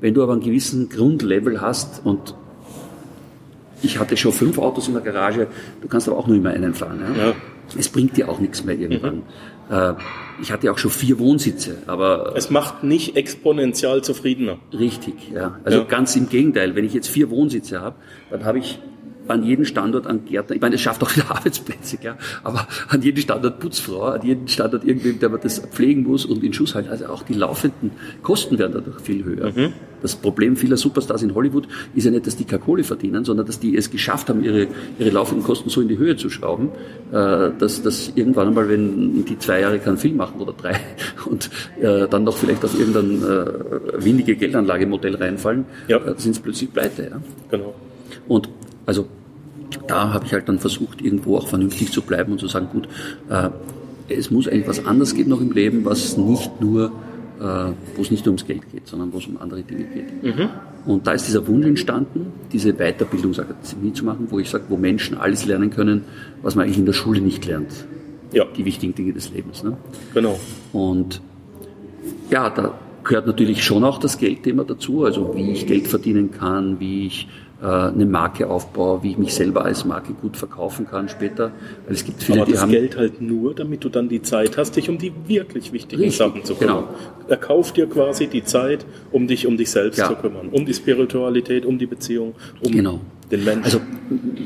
Wenn 0.00 0.14
du 0.14 0.22
aber 0.22 0.32
einen 0.32 0.42
gewissen 0.42 0.88
Grundlevel 0.88 1.60
hast 1.60 2.04
und 2.04 2.34
ich 3.82 3.98
hatte 3.98 4.16
schon 4.16 4.32
fünf 4.32 4.58
Autos 4.58 4.88
in 4.88 4.94
der 4.94 5.02
Garage, 5.02 5.46
du 5.80 5.88
kannst 5.88 6.08
aber 6.08 6.18
auch 6.18 6.26
nur 6.26 6.36
immer 6.36 6.50
einen 6.50 6.74
fahren. 6.74 7.00
Ja? 7.16 7.28
ja. 7.28 7.34
Es 7.78 7.88
bringt 7.88 8.16
dir 8.16 8.28
auch 8.28 8.38
nichts 8.38 8.64
mehr 8.64 8.78
irgendwann. 8.78 9.16
Mhm. 9.16 9.96
Ich 10.40 10.52
hatte 10.52 10.70
auch 10.70 10.78
schon 10.78 10.92
vier 10.92 11.18
Wohnsitze, 11.18 11.78
aber. 11.86 12.34
Es 12.36 12.50
macht 12.50 12.84
nicht 12.84 13.16
exponentiell 13.16 14.02
zufriedener. 14.02 14.58
Richtig, 14.72 15.14
ja. 15.34 15.58
Also 15.64 15.78
ja. 15.78 15.84
ganz 15.84 16.14
im 16.14 16.28
Gegenteil. 16.28 16.76
Wenn 16.76 16.84
ich 16.84 16.94
jetzt 16.94 17.08
vier 17.08 17.30
Wohnsitze 17.30 17.80
habe, 17.80 17.96
dann 18.30 18.44
habe 18.44 18.58
ich 18.58 18.78
an 19.28 19.44
jedem 19.44 19.64
Standort 19.64 20.06
an 20.06 20.24
Gärtner, 20.24 20.56
ich 20.56 20.62
meine, 20.62 20.74
es 20.74 20.80
schafft 20.80 21.02
auch 21.02 21.14
wieder 21.14 21.30
Arbeitsplätze, 21.30 21.98
ja, 22.02 22.16
aber 22.42 22.66
an 22.88 23.02
jedem 23.02 23.20
Standort 23.20 23.60
Putzfrau, 23.60 24.02
an 24.02 24.22
jedem 24.22 24.48
Standort 24.48 24.84
irgendwem, 24.84 25.18
der 25.18 25.28
das 25.30 25.58
pflegen 25.58 26.04
muss 26.04 26.24
und 26.24 26.42
in 26.42 26.52
Schuss 26.52 26.74
halten. 26.74 26.90
Also 26.90 27.06
auch 27.06 27.22
die 27.22 27.34
laufenden 27.34 27.90
Kosten 28.22 28.58
werden 28.58 28.72
dadurch 28.74 29.00
viel 29.00 29.24
höher. 29.24 29.52
Mhm. 29.52 29.72
Das 30.02 30.14
Problem 30.14 30.56
vieler 30.56 30.76
Superstars 30.76 31.22
in 31.22 31.34
Hollywood 31.34 31.66
ist 31.94 32.04
ja 32.04 32.10
nicht, 32.10 32.26
dass 32.26 32.36
die 32.36 32.44
keine 32.44 32.62
Kohle 32.62 32.84
verdienen, 32.84 33.24
sondern 33.24 33.46
dass 33.46 33.58
die 33.58 33.76
es 33.76 33.90
geschafft 33.90 34.28
haben, 34.28 34.44
ihre, 34.44 34.68
ihre 34.98 35.10
laufenden 35.10 35.44
Kosten 35.44 35.70
so 35.70 35.80
in 35.80 35.88
die 35.88 35.98
Höhe 35.98 36.16
zu 36.16 36.30
schrauben, 36.30 36.68
äh, 37.12 37.50
dass, 37.58 37.82
dass 37.82 38.12
irgendwann 38.14 38.48
einmal, 38.48 38.68
wenn 38.68 39.24
die 39.24 39.38
zwei 39.38 39.60
Jahre 39.60 39.78
keinen 39.78 39.96
Film 39.96 40.16
machen 40.16 40.40
oder 40.40 40.52
drei 40.52 40.78
und 41.26 41.50
äh, 41.80 42.06
dann 42.08 42.24
noch 42.24 42.36
vielleicht 42.36 42.64
auf 42.64 42.78
irgendein 42.78 43.22
äh, 43.22 44.04
windige 44.04 44.36
Geldanlagemodell 44.36 45.16
reinfallen, 45.16 45.64
ja. 45.88 45.98
äh, 45.98 46.14
sind 46.18 46.34
sie 46.34 46.40
plötzlich 46.40 46.72
pleite. 46.72 47.08
Ja? 47.10 47.20
Genau. 47.50 47.74
Und 48.28 48.48
also 48.86 49.06
da 49.88 50.12
habe 50.12 50.26
ich 50.26 50.32
halt 50.32 50.48
dann 50.48 50.58
versucht, 50.58 51.02
irgendwo 51.02 51.36
auch 51.36 51.48
vernünftig 51.48 51.92
zu 51.92 52.02
bleiben 52.02 52.32
und 52.32 52.38
zu 52.38 52.48
sagen, 52.48 52.68
gut, 52.72 52.88
äh, 53.28 53.50
es 54.08 54.30
muss 54.30 54.48
eigentlich 54.48 54.68
was 54.68 54.86
anderes 54.86 55.14
geben 55.14 55.30
noch 55.30 55.40
im 55.40 55.52
Leben, 55.52 55.84
was 55.84 56.16
nicht 56.16 56.60
nur, 56.60 56.92
äh, 57.40 57.72
wo 57.96 58.02
es 58.02 58.10
nicht 58.10 58.24
nur 58.24 58.32
ums 58.32 58.46
Geld 58.46 58.70
geht, 58.70 58.86
sondern 58.86 59.12
wo 59.12 59.18
es 59.18 59.26
um 59.26 59.38
andere 59.38 59.62
Dinge 59.62 59.84
geht. 59.84 60.22
Mhm. 60.22 60.48
Und 60.86 61.06
da 61.06 61.12
ist 61.12 61.26
dieser 61.26 61.46
Wunsch 61.48 61.66
entstanden, 61.66 62.32
diese 62.52 62.72
Weiterbildungsakademie 62.74 63.92
zu 63.92 64.04
machen, 64.04 64.28
wo 64.30 64.38
ich 64.38 64.48
sage, 64.48 64.64
wo 64.68 64.76
Menschen 64.76 65.18
alles 65.18 65.44
lernen 65.44 65.70
können, 65.70 66.04
was 66.42 66.54
man 66.54 66.64
eigentlich 66.64 66.78
in 66.78 66.86
der 66.86 66.92
Schule 66.92 67.20
nicht 67.20 67.44
lernt. 67.44 67.86
Ja. 68.32 68.44
Die 68.56 68.64
wichtigen 68.64 68.94
Dinge 68.94 69.12
des 69.12 69.32
Lebens. 69.32 69.64
Ne? 69.64 69.76
Genau. 70.14 70.38
Und 70.72 71.20
ja, 72.30 72.50
da 72.50 72.78
gehört 73.02 73.26
natürlich 73.26 73.64
schon 73.64 73.84
auch 73.84 73.98
das 73.98 74.18
Geldthema 74.18 74.64
dazu, 74.64 75.04
also 75.04 75.34
wie 75.34 75.50
ich 75.50 75.66
Geld 75.66 75.88
verdienen 75.88 76.30
kann, 76.30 76.78
wie 76.80 77.06
ich 77.06 77.28
eine 77.62 78.04
Marke 78.04 78.50
aufbaue, 78.50 79.02
wie 79.02 79.12
ich 79.12 79.18
mich 79.18 79.34
selber 79.34 79.64
als 79.64 79.86
Marke 79.86 80.12
gut 80.12 80.36
verkaufen 80.36 80.86
kann 80.86 81.08
später. 81.08 81.52
Weil 81.86 81.94
es 81.94 82.04
gibt 82.04 82.22
viele, 82.22 82.42
Aber 82.42 82.50
das 82.50 82.58
die 82.58 82.62
haben 82.62 82.70
Geld 82.70 82.96
halt 82.98 83.22
nur, 83.22 83.54
damit 83.54 83.82
du 83.82 83.88
dann 83.88 84.10
die 84.10 84.20
Zeit 84.20 84.58
hast, 84.58 84.76
dich 84.76 84.90
um 84.90 84.98
die 84.98 85.12
wirklich 85.26 85.72
wichtigen 85.72 86.02
Richtig, 86.02 86.18
Sachen 86.18 86.44
zu 86.44 86.54
kümmern. 86.54 86.84
Genau. 86.84 87.28
Er 87.28 87.38
kauft 87.38 87.78
dir 87.78 87.86
quasi 87.86 88.26
die 88.26 88.44
Zeit, 88.44 88.84
um 89.10 89.26
dich 89.26 89.46
um 89.46 89.56
dich 89.56 89.70
selbst 89.70 89.98
ja. 89.98 90.08
zu 90.08 90.16
kümmern, 90.16 90.50
um 90.50 90.66
die 90.66 90.74
Spiritualität, 90.74 91.64
um 91.64 91.78
die 91.78 91.86
Beziehung, 91.86 92.34
um 92.62 92.70
genau. 92.70 93.00
Den 93.30 93.44
Menschen. 93.44 93.64
Also 93.64 93.80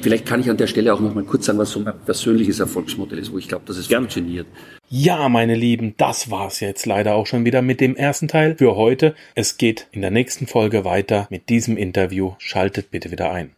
vielleicht 0.01 0.27
kann 0.27 0.41
ich 0.41 0.51
an 0.51 0.57
der 0.57 0.67
Stelle 0.67 0.95
auch 0.95 1.01
noch 1.01 1.15
mal 1.15 1.25
kurz 1.25 1.47
sagen, 1.47 1.59
was 1.59 1.71
so 1.71 1.81
mein 1.81 1.99
persönliches 2.05 2.61
Erfolgsmodell 2.61 3.19
ist, 3.19 3.33
wo 3.33 3.39
ich 3.39 3.49
glaube, 3.49 3.65
dass 3.67 3.77
es 3.77 3.89
Gern. 3.89 4.05
funktioniert. 4.05 4.47
Ja, 4.89 5.29
meine 5.29 5.55
Lieben, 5.55 5.95
das 5.97 6.31
war's 6.31 6.61
jetzt 6.61 6.87
leider 6.87 7.15
auch 7.15 7.27
schon 7.27 7.45
wieder 7.45 7.63
mit 7.63 7.81
dem 7.81 7.97
ersten 7.97 8.29
Teil 8.29 8.57
für 8.57 8.77
heute. 8.77 9.15
Es 9.35 9.57
geht 9.57 9.87
in 9.93 10.01
der 10.01 10.11
nächsten 10.11 10.47
Folge 10.47 10.85
weiter 10.85 11.27
mit 11.31 11.49
diesem 11.49 11.77
Interview. 11.77 12.33
Schaltet 12.39 12.91
bitte 12.91 13.11
wieder 13.11 13.31
ein. 13.31 13.51